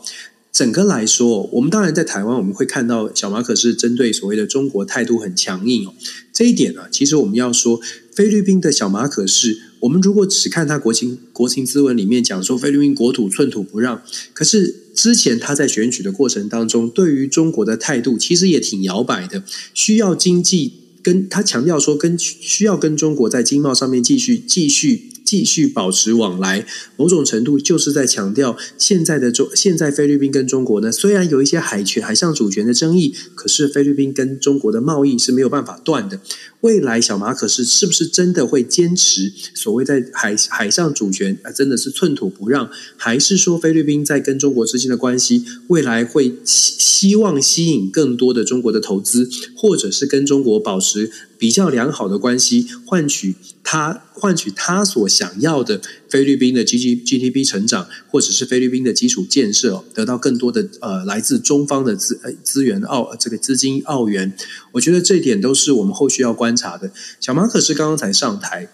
[0.51, 5.93] 整个来说，我们当然在台湾，我们会看到小马可是针对所谓的中国态度很强硬哦。
[6.31, 7.81] 这一点呢，其实我们要说，
[8.13, 14.01] 菲律宾的小马可是，我们如果只看他国情国情咨文里面讲说菲律宾国土寸土不让，
[14.33, 19.43] 可是之前他在选举的过程当中，对于中国的态度其实也挺摇摆的，
[19.75, 20.73] 需要经济
[21.03, 25.11] 跟他强调说，跟需要跟中国在经贸上面继续继续。
[25.25, 26.65] 继续保持往来，
[26.95, 36.19] 某种程度就是在强调现在的中，现在菲律宾跟中国呢，虽然有一些海权、海上主权的争议，可是菲律宾跟中国的贸易是没有办法断的。
[36.61, 64.33] 未来小马可是是不是真的会坚持所谓在海海上主权啊，真的是寸土不让，还是说菲律宾在跟中国之间的关系，未来会希希望吸引更多的中国的投资，或者是跟中国保持比较良好的关系，换取他换取他所想要的菲律宾的 G G G D P 成长，或者是菲律宾的基础建设，得到更多的呃来自中方的资资源澳这个资金澳元，
[64.71, 66.91] 我觉得这一点都是我们后续要观察的。
[67.19, 68.69] 小马可是刚刚才上台。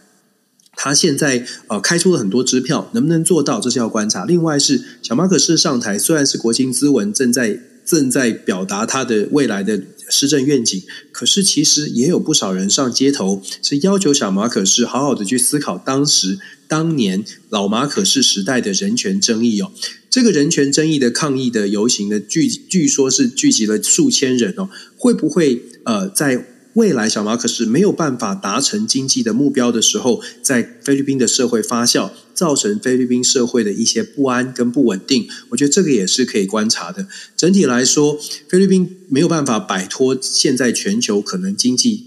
[0.74, 4.26] 他现在呃开出了很多支票，能不能做到，这是要观察。
[4.26, 9.80] 另外是小马可是上台，虽然是国情咨文正在正在表达他的未来的
[10.12, 16.38] 施政愿景，可是其实也有不少人上街头，是要求小马可是好好的去思考当时
[16.68, 19.72] 当年老马可是时代的人权争议哦。
[20.10, 26.46] 这个人权争议的抗议的游行的聚据说是聚集了数千人哦，会不会呃在？
[26.74, 35.28] 未来小马可是没有办法达成经济的目标的时候，在菲律宾的社会发酵，造成菲律宾社会的一些不安跟不稳定。
[35.50, 37.08] 我觉得这个也是可以观察的。
[37.36, 38.18] 整体来说，
[38.48, 42.06] 菲律宾没有办法摆脱现在全球可能经济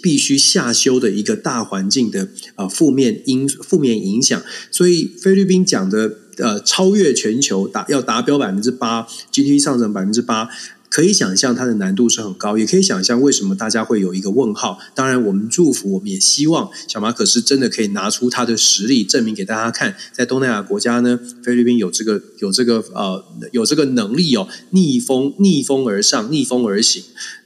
[0.00, 4.40] 必须下修的一个大环境的啊负面因负面影响。
[4.70, 10.48] 所以菲律宾讲的呃超越全球达要达标百分之八 GDP 上涨百分之八。
[10.90, 14.78] 可以想象它的难度是很高，也可以想象为什么大家会有一个问号。
[14.94, 27.02] 当然，我们祝福，我们也希望小马可是真的可以拿出他的实力，证明给大家看，在东南亚国家呢，菲律宾有这个有这个呃有这个能力哦，逆风逆风而上，逆风而行。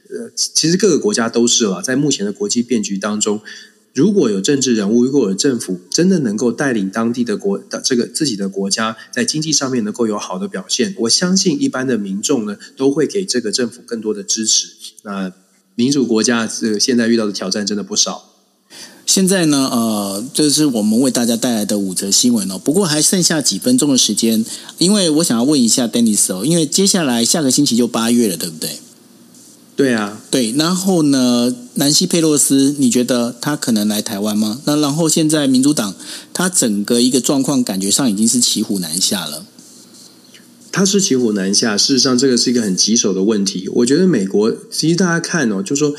[0.09, 3.41] 呃，其实各个国家都是了，在目前的国际变局当中。
[3.93, 14.67] 如果有政治人物，如果有政府真的能够带领当地的国的这个自己的国家在经济上面能够有好的表现，我相信一般的民众呢都会给这个政府更多的支持。
[15.03, 15.31] 那
[15.75, 18.31] 民主国家这个现在遇到的挑战真的不少。
[19.05, 22.57] 现在呢，呃，这是我们为大家带来的五则新闻哦。
[22.57, 24.43] 不过还剩下几分钟的时间，
[24.79, 28.79] 因为我想要问一下 Dennis 哦，因为接下来下个星期就八月了，对不对？
[29.75, 34.61] 对啊，对，然后呢，南希佩洛斯，你觉得他可能来台湾吗？
[34.65, 35.95] 那然后现在民主党，
[36.31, 39.45] 他整个一个状况感觉上已经是骑虎难下了。
[40.71, 43.67] 他是骑虎难下，事实上这个是一个很棘手的问题。
[43.75, 45.93] 我觉得美国，其实大家看哦，就说。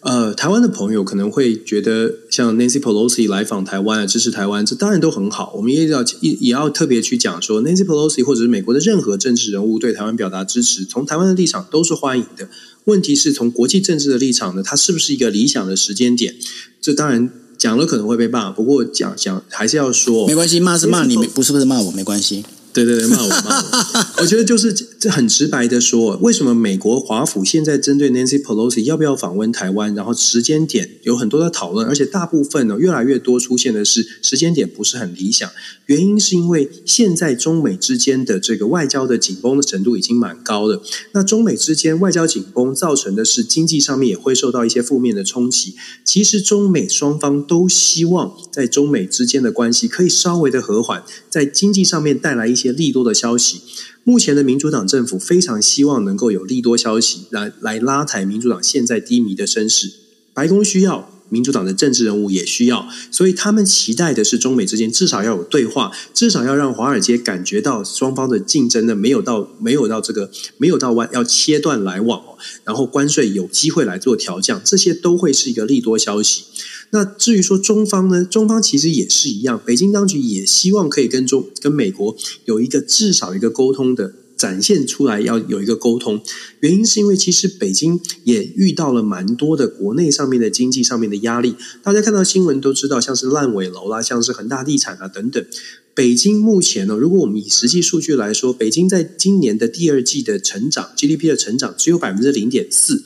[0.00, 5.52] 呃，台湾的朋友可能会觉得，像 Nancy Pelosi 来访台湾啊，支持台湾，这当然都很好。
[5.56, 12.48] 我们也要也也要特别去讲说，Nancy Pelosi 或者是美国的任何政治人物对台湾表达支持，从台湾的立场都是欢迎的。
[12.88, 16.34] 问题是从国际政治的立场呢，它是不是一个理想的时间点？
[16.80, 22.44] 这当然讲了可能会被骂，不过讲讲还是要说，没关系，骂是骂你，不是不是骂我，没关系。
[22.84, 24.06] 对对对，骂我骂我！
[24.22, 35.50] 我觉得就是这很直白的说，为什么美国华府现在针对 Nancy Pelosi 要不要访问台湾，然后时间点有很多的讨论，而且大部分呢越来越多出现的是时间点不是很理想。
[35.86, 40.82] 原因是因为现在中美之间的这个外交的紧绷的程度已经蛮高了。
[41.12, 45.74] 那中美之间外交紧绷造成的是经济上面也会受到一些负面的冲击。
[46.04, 53.60] 其实中美双方都希望在中美之间的关系可以稍微的和缓，在经济上面带来一些利多的消息。
[54.04, 59.92] 目前的民主党政府非常希望能够有利多消息来来拉抬民主党现在低迷的声势。
[60.32, 61.10] 白宫需要。
[61.30, 76.44] 民主党的政治人物也需要，所以他们期待的是中美之间至少要有对话，至少要让华尔街感觉到双方的竞争呢没有到没有到这个没有到弯要切断来往哦，然后关税有机会来做调降，这些都会是一个利多消息。
[76.90, 84.14] 那至于说中方呢，中方其实也是一样，北京当局也希望可以跟中跟美国有一个至少一个沟通的。
[84.38, 86.22] 展现出来要有一个沟通，
[86.60, 91.56] 原因是因为其实北京也遇到了蛮多的国内上面的经济上面的压力。
[91.82, 95.44] 大家看到新闻都知道，像是烂尾楼啦，像是恒大地产啊等等。
[95.92, 103.02] 北京目前呢，如果我们以实际数据来说，北京在今年的第二季的成长 GDP 的成长只有百分之零点四。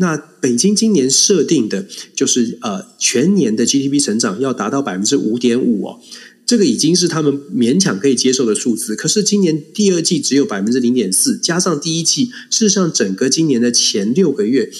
[0.00, 1.86] 那北京今年设定的
[2.16, 6.00] 就是呃全年的 GDP 成长要达到百分之五点五哦。
[6.46, 14.70] 这个已经是他们勉强可以接受的数字，可是今年第二季只有百分之零点四，加上第一季，事实上整个今年的前六个月，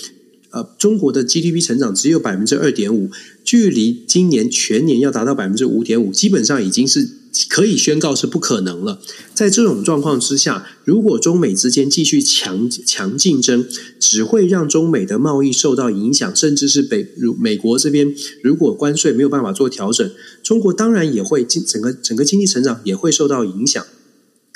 [0.51, 3.11] 呃，中国的 GDP 成长只有百分之二点五，
[3.45, 7.20] 距离今年全年要达到百分之五点五，基本上已经是。
[7.49, 9.01] 可以宣告是不可能了。
[9.35, 13.67] 在这种状况之下，如果中美之间继续强强竞争，
[13.99, 20.11] 只会让中美的贸易受到影响，甚至是北如美国这边，如果关税没有办法做调整，
[20.43, 23.85] 中国当然也会经整个整个经济成长也会受到影响。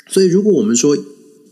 [0.07, 0.95] 所以，如果我们说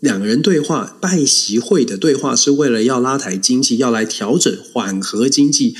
[0.03, 5.75] 两个人对话拜习会的对话是为了要拉抬经济，要来调整缓和经济。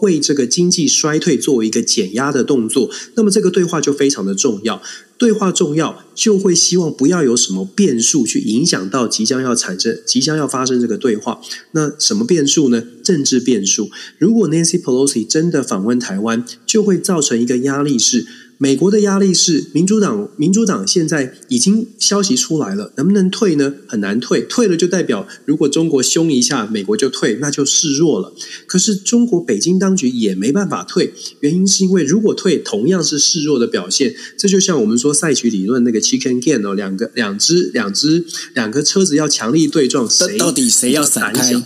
[0.00, 4.82] 为这个经济衰退作为一个减压的动作，那么这个对话就非常的重要。
[5.18, 11.40] 对话重要，就会希望不要有什么变数去影响到即将要产生、即将要发生这个对话。
[11.72, 12.82] 那什么变数呢？
[13.04, 13.90] 政治变数。
[14.18, 18.26] 如果 Nancy Pelosi 真的访问台湾，就会造成一个压力是。
[18.62, 23.74] 美国的压力是民主党，民主党现在已经消息出来了，能不能退呢？
[23.88, 28.32] 很难退，退了就代表如果中国凶一下，美国就退，那就示弱了。
[28.68, 34.14] 可是中国北京当局也没办法退，原因是因为如果退，同样是示弱的表现。
[34.38, 41.60] 这就像我们说赛局理论那个 chicken game 哦，两个两只两只两个车子要强力对撞，谁到底谁要闪开？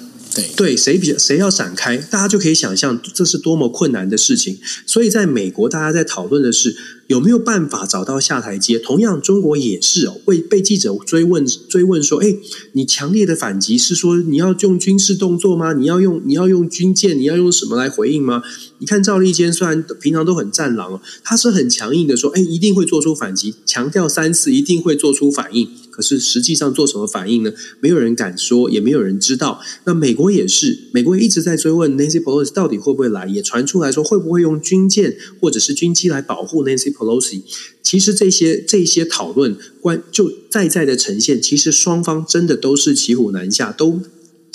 [0.57, 4.59] 对，谁比较谁要闪开，大家就可以想象这是多么困难的事情。
[4.87, 6.76] 所以在美国，大家在讨论的是
[7.07, 8.78] 有没有办法找到下台阶。
[8.78, 12.37] 同样，中国也是哦，会被记者追问追问说：“哎，
[12.72, 15.72] 你强烈的反击是说你要用军事动作吗？
[15.72, 17.18] 你要用你要用军舰？
[17.18, 18.43] 你要用什么来回应吗？”
[18.78, 27.51] 你看赵立坚虽然平常都很战狼哦，他是很强硬的说：“哎，一定会做出反击，强调三次一定会做出反应。”可是实际上做什么反应呢？
[27.80, 29.62] 没有人敢说，也没有人知道。
[29.84, 37.40] 那美国也是，美国一直在追问 Nancy Pelosi 到底会不会来，也传出来说会不会用军舰或者是军机来保护 Nancy Pelosi。
[37.82, 44.03] 其实这些这些讨论关就在在的呈现，其实双方真的都是骑虎难下，都。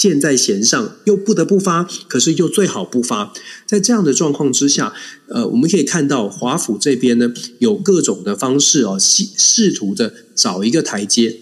[0.01, 3.31] 箭在弦上，又不得不发，可是又最好不发。
[3.67, 4.91] 在这样的状况之下，
[5.27, 11.37] 呃，我们可以看到华府这边呢，有各种的方式哦，试试图的找一个台阶。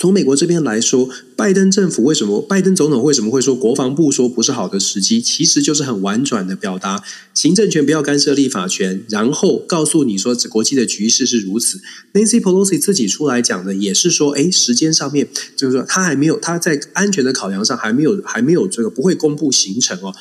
[0.00, 2.40] 从美国这边来说，拜登政府为什么？
[2.40, 5.20] 拜登总统为什么会说国防部说不是好的时机？
[5.20, 11.82] 其实就是很婉转的表达，行政权不要干涉立法权，然后告诉你说，国际的局势是如此。
[12.14, 20.14] Nancy Pelosi 自己出来讲的也是说，诶，时间上面就是说，他还没有他在安全的考量上还没有还没有这个不会公布行程哦。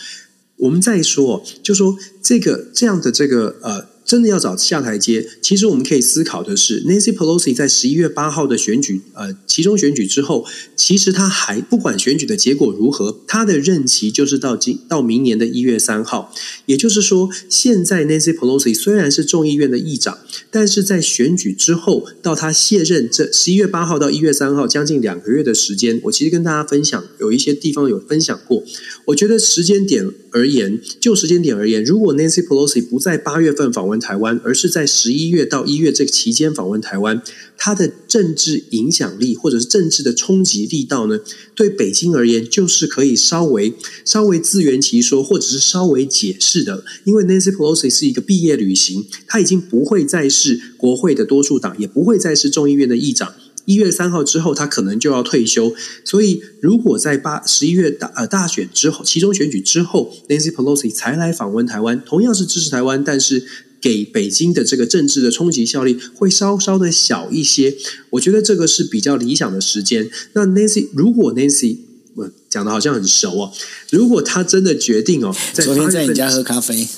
[0.58, 3.89] 我们再说，就说这个这样的这个呃。
[4.10, 16.34] 真的要找下台阶，其实我们可以思考的是，Nancy Pelosi 在十一月八号的选举，呃，其中选举之后，其实他还不管选举的结果如何，他的任期就是到今到明年的一月三号。
[16.66, 20.18] 也就是说，现在 Nancy Pelosi 虽然是众议院的议长，
[20.49, 28.64] 但是在选举之后到他卸任这十一月八号到一月三号将近两个月的时间，我其实跟大家分享，有一些地方有分享过。
[29.05, 37.22] 我觉得时间点而言，就时间点而言，如果 Nancy Pelosi 不在八月份访问台湾，而是在十一月到一月这个期间访问台湾，
[37.58, 41.20] 他的政治影响力或者是政治的冲击力道呢，
[41.54, 43.74] 对北京而言就是可以稍微
[44.06, 46.84] 稍微自圆其说，或者是稍微解释的。
[47.04, 53.34] 因为 Nancy Pelosi 是一个毕业旅行，他已经不会再是国会的多数党，也不会再是众议院的议长。
[53.66, 55.76] 一月三号之后，他可能就要退休。
[56.04, 63.45] 所以，如果在八十一月大呃大选之后，其中选举之后，Nancy Pelosi 才来访问台湾，同样是支持台湾，但是
[63.82, 67.76] 给北京的这个政治的冲击效力会稍稍的小一些。
[68.12, 70.10] 我觉得这个是比较理想的时间。
[70.34, 71.78] 那 Nancy 如果 Nancy
[72.16, 73.52] 我讲的好像很熟哦，
[73.92, 76.88] 如果他真的决定哦，在昨天在你家喝咖啡。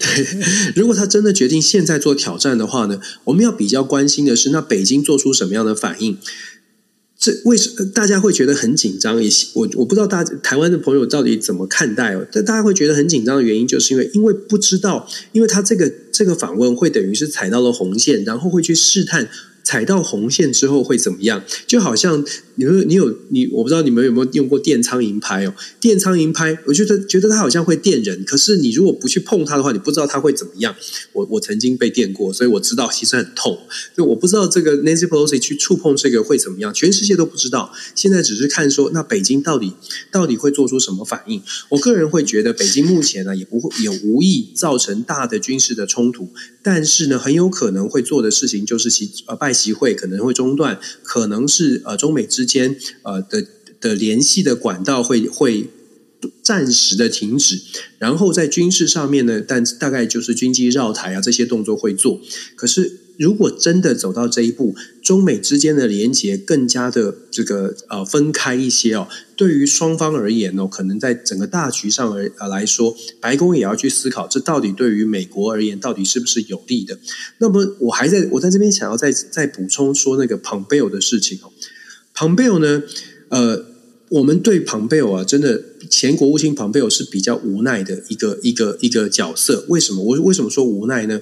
[0.00, 0.26] 对，
[0.76, 6.16] 如果他真的决定现在做挑战的话呢，我们要比较关心的是，那北京做出什么样的反应？
[7.18, 9.20] 这为什大家会觉得很紧张？
[9.20, 12.24] 也我我不知道大台湾的朋友到底怎么看待哦。
[12.30, 19.28] 但大家会觉得很紧张的原因，就是因为因为不知道，因为他这个这个访问会等于是踩到了红线，然后会去试探。
[19.68, 21.44] 踩到红线之后会怎么样？
[21.66, 25.52] 就好像你有你有你，我不知道你们有没有用过电苍蝇拍哦？
[25.78, 30.74] 电苍蝇拍，我觉得觉得它好像会电人，可是你如果不去碰它的话，你不知道它会怎么样。
[31.12, 33.58] 我我曾经被电过，所以我知道其实很痛。
[33.94, 37.70] 就我不知道这个 Nancy Pelosi 去触碰这个会怎么样，全世界都不知道。
[37.94, 39.74] 现在只是看说，那北京到底
[40.10, 41.42] 到底会做出什么反应？
[41.68, 46.30] 我个人会觉得，北京目前呢也不会也无意造成大的军事的冲突，
[46.62, 49.57] 但是呢很有可能会做的事情就是其呃拜。
[49.58, 53.44] 机会可能会中断，可能是呃中美之间呃的
[53.80, 55.70] 的联系的管道会会
[56.42, 57.60] 暂时的停止，
[57.98, 62.20] 然后在军事上面呢，但大概就是军机绕台啊这些动作会做，
[62.54, 63.07] 可是。
[63.18, 76.96] 如果真的走到这一步，中美之间的连结更加的这个呃分开一些哦，对于双方而言哦，可能在整个大局上而呃来说，白宫也要去思考，这到底对于美国而言，到底是不是有利的？
[77.38, 81.50] 那么我还在我在这边想要再再补充说那个 Pompeo 的事情哦
[82.14, 82.84] ，Pompeo 呢，
[83.30, 83.66] 呃，
[84.10, 85.60] 我们对 Pompeo 啊，真的
[85.90, 90.04] 前国务卿 Pompeo 是比较无奈的一个一个一个角色，为什么？
[90.04, 91.20] 我为什么说无奈呢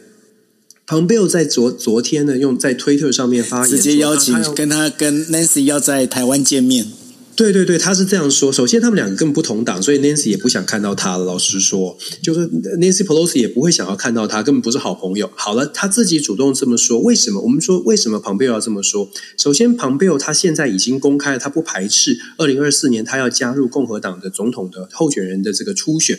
[0.86, 6.86] ？Pompeo 在昨昨天呢，用在推特上面发言，直接邀请跟他跟 Nancy 要在台湾见面。
[7.34, 8.50] 对对对，他是这样说。
[8.50, 11.24] 首先，他们两个根本不同党，所以 Nancy 也不想看到他了。
[11.26, 15.30] 老实说，就是 Nancy Pelosi 也不会想要看到他，根本不是好朋友。
[15.36, 17.42] 好了，他自己主动这么说，为什么？
[17.42, 19.10] 我们说为什么 Pompeo 要这么说？
[19.36, 26.18] 首先，Pompeo 他现在已经公开了，他不排斥二零二四年他要加入共和党的总统的候选人的这个初选。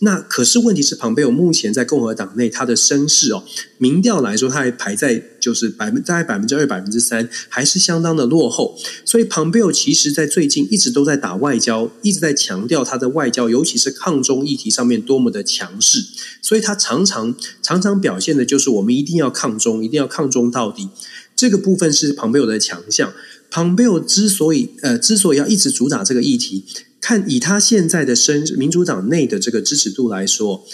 [0.00, 3.42] 那可是问题是，庞佩奥目前在共和党内他的声势哦，
[3.78, 8.76] 民调来说他还排在就是百分大概百分之二百分之三，还是相当的落后。
[9.04, 16.04] 所以庞佩奥其实在最近一直都在打外交，一直在强调他的外交，尤其是抗中议题上面多么的强势。
[16.42, 20.90] 所以他常常常常表现的就是我们一定要抗中，一定要抗中到底。
[21.34, 23.12] 这个部分是庞佩奥的强项。
[23.50, 26.64] 庞佩奥之所以呃之所以要一直主打这个议题。
[27.02, 30.64] 看以他现在的身，民主党内的这个支持度来说，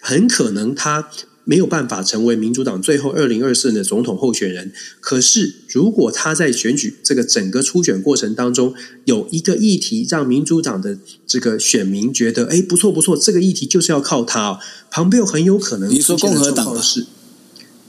[0.00, 1.10] 很可能他
[1.44, 4.72] 没有办法成为民主党最后二零二四年的总统候选人。
[5.00, 8.72] 可是，如果他在选举这个整个初选过程当中
[9.06, 14.58] 有一个议题，让民主党的这个选民觉得，哎，不错不错，这个议题就是要靠他哦。
[14.88, 17.06] 庞佩奥很有可能，你说共和党是。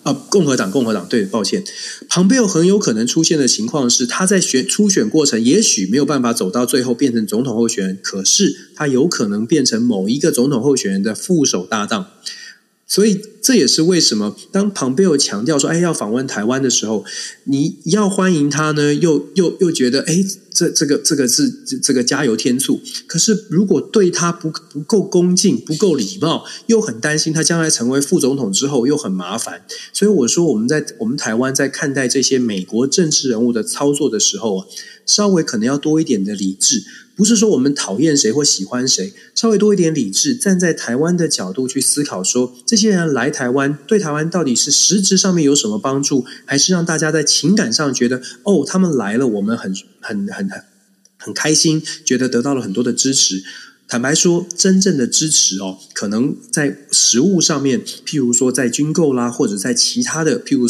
[0.04, 1.64] 啊，共和党，共和党，对，抱歉，
[2.10, 12.08] 庞佩奥很有可能出现的情况是，他在选初选过程也许没有办法走到最后变成总统候选人，可是他有可能变成某一个总统候选人的副手搭档，
[12.88, 17.04] 所以这也是为什么当庞佩奥强调说，哎，要访问台湾的时候，
[17.46, 20.26] 你要欢迎他呢，又又又觉得，哎。
[20.54, 34.68] 这这个这个是这个加油添醋，可是如果对他不不够恭敬、不够礼貌，又很担心他将来成为副总统之后又很麻烦，所以我说我们在我们台湾在看待这些美国政治人物的操作的时候啊，
[35.08, 36.84] 稍微可能要多一点的理智。
[37.16, 50.62] 不是说我们讨厌谁或喜欢谁，稍微多一点理智，站在台湾的角度去思考说，这些人来台湾对台湾到底是实质上面有什么帮助，还是让大家在情感上觉得哦，他们来了，我们很很很很
[51.18, 53.44] 很开心，觉得得到了很多的支持。
[53.88, 60.68] 坦白说，真正的支持哦，可能在实物上面，譬如说在军购啦，或者在其他的，譬如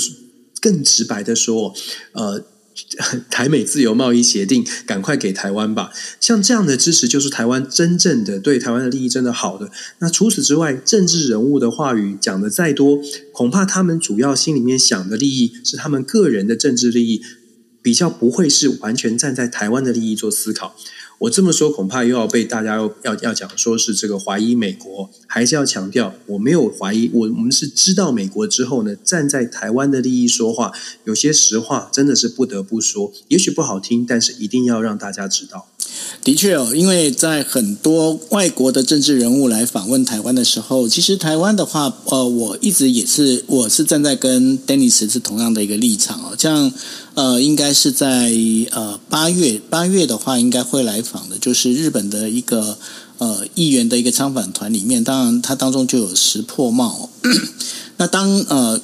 [0.60, 1.74] 更直白的说，
[2.12, 2.44] 呃。
[3.30, 5.92] 台美自由贸易协定，赶快给台湾吧！
[6.20, 9.70] 像这样的支持，就是台湾真正的对台湾的利益真的好的。
[10.00, 13.00] 那除此之外，政治人物的话语讲得再多，
[13.32, 17.22] 恐怕他们主要心里面想的利益是他们个人的政治利益，
[17.82, 20.76] 比较不会是完全站在台湾的利益做思考。
[21.24, 30.74] 我这么说，恐怕又要被大家要要要讲说是这个怀疑美国，还是要强调我没有怀疑，我我们是知道美国之后呢，站在台湾的利益说话，
[31.06, 35.68] 有些实话真的是不得不说，也许不好听，但是一定要让大家知道。
[36.24, 46.72] 的确哦，因为在很多外国的政治人物来访问台湾的时候，其实台湾的话，呃，我一直也是我是站在跟 Dennis 是同样的一个立场哦，这样
[47.16, 48.32] 呃，应该是在
[48.72, 52.78] 呃八月八月的话，应该会来访的，就是日本的一个
[53.18, 57.10] 呃议员的一个参访团里面，当然它当中就有石破茂，
[57.98, 58.82] 那当呃。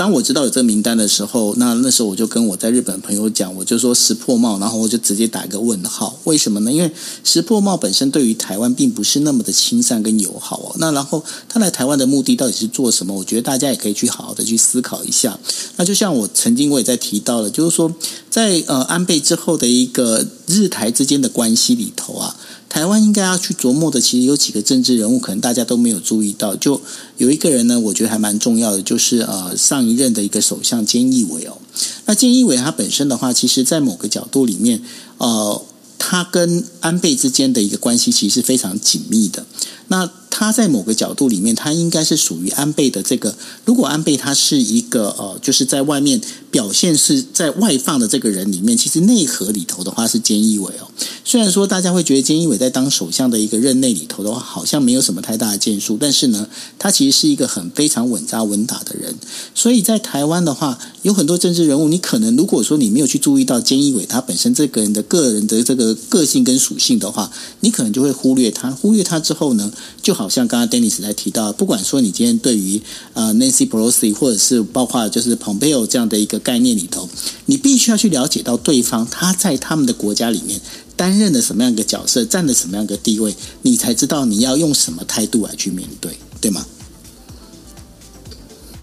[0.00, 6.18] 当我知道有这个名单的时候，那那时候我就跟我在日本朋友讲，我就说石破茂，然后我就直接打一个问号。
[6.24, 6.72] 为什么呢？
[6.72, 6.90] 因为
[7.22, 10.74] 石破茂本身对于台湾并不是那么的亲善跟友好哦。
[10.78, 13.14] 那然后他来台湾的目的到底是做什么？
[13.14, 15.38] 我觉得大家也可以去好好的去思考一下。
[15.76, 17.94] 那就像我曾经我也在提到了，就是说
[18.30, 22.34] 在呃安倍之后的一个日台之间的关系里头啊。
[22.70, 26.54] 台湾应该要去琢磨的，其实有几个政治人物，可能大家都没有注意到。
[26.54, 26.80] 就
[27.18, 31.58] 有一个人呢，我觉得还蛮重要的，就是呃上一任的一个首相菅义伟哦。
[32.06, 34.80] 那菅义伟他本身的话，其实在某个角度里面，
[35.18, 35.62] 呃，
[35.98, 39.44] 他跟安倍之间的一个关系其实是非常紧密的。
[39.88, 43.36] 那他在某个角度里面，他应该是属于安倍的这个。
[43.64, 46.20] 如果安倍他是一个呃，就是在外面
[46.50, 50.88] 表现是在外放的这个人里面，其实内核里头的话是菅义伟哦。
[51.24, 59.14] 虽然说大家会觉得菅义伟在当首相的一个任内里头的话，好像没有什么太大的建树，但是呢，他其实是一个很非常稳扎稳打的人。
[59.54, 68.70] 所以在台湾的话，有很多政治人物，你可能如果说你没有去注意到菅义伟他本身这个人的个人的这个个性跟属性的话，你可能就会忽略他。
[68.70, 72.80] 忽略他之后呢，就好像刚刚 Dennis 在提到，不管说你今天对于
[73.14, 77.08] 呃 Nancy Pelosi 或者是包括就是 Pompeo 这样的一个概念里头，
[77.46, 80.60] 你必须要去了解到对方他在他们的国家里面
[80.94, 86.64] 担任了什么样一个角色，占了什么样一个地位，你才知道你要用什么态度来去面对，对吗？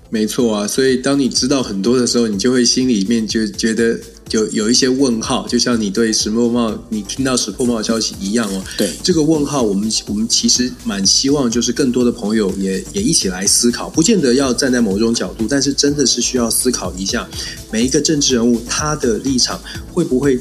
[0.10, 4.00] 没错啊，所以当你知道很多的时候，你就会心里面就觉得。
[4.28, 8.62] 就有一些问号，就像你对石破茂，你听到石破茂的消息一样哦。
[8.78, 17.28] 对，这个问号，我们我们其实蛮希望，就是更多的朋友也也一起来思考，不见得要站在某种角度，但是真的是需要思考一下，
[17.72, 19.60] 每一个政治人物他的立场
[19.94, 20.40] 会不会，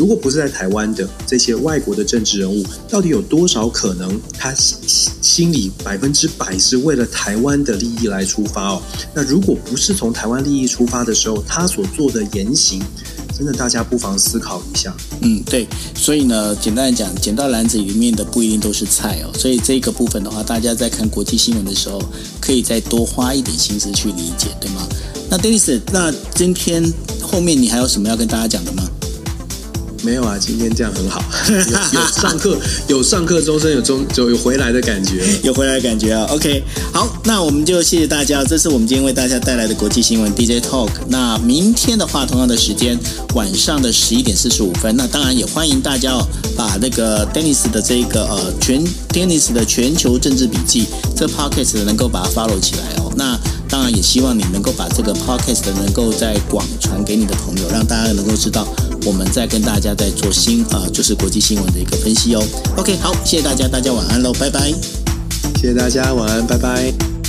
[0.00, 8.82] 如果不是在台湾的这些外国的政治人物，到底有多少可能他心心里百分之百是为了台湾的利益来出发哦？
[9.14, 12.80] 那如果不是从台湾利益出发的时候，他所做的言行。
[13.36, 14.94] 真的大家不妨思考一下。
[15.22, 19.30] 嗯，对，所以呢，简单来讲，捡到篮子里面的不一定都是菜哦。
[19.38, 22.02] 所以这个部分的话，大家在看国际新闻的时候，
[22.38, 24.86] 可以再多花一点心思去理解，对吗？
[25.30, 26.82] 那 Dennis，那今天
[27.22, 28.86] 后面你还有什么要跟大家讲的吗？
[30.02, 31.56] 没有啊，今天这样很好，有，
[32.00, 36.26] 有上课，有上课钟声，有钟，就有回来的感觉，有回来的感觉啊。
[36.30, 40.90] OK，好，那我们就谢谢大家，这是我们今天为大家带来的国际新闻 DJ Talk。
[41.08, 42.98] 那明天的话，同样的时间，
[43.34, 50.86] 晚上的十一点四十五分，那当然也欢迎大家哦，把那个 Dennis 的这个呃全 Dennis 的全球政治笔记
[51.16, 53.12] 这 Podcast 能够把它 follow 起来哦。
[53.16, 53.38] 那
[53.70, 58.66] 当然也希望你能够把这个 Podcast 能够再广传给你的朋友，让大家能够知道。
[59.06, 62.42] 我们在跟大家在做新啊、就是国际新闻的一个分析哦。
[62.76, 64.70] OK，好，谢谢大家，大家晚安喽，拜拜。
[65.56, 67.19] 谢谢大家，晚安，拜拜。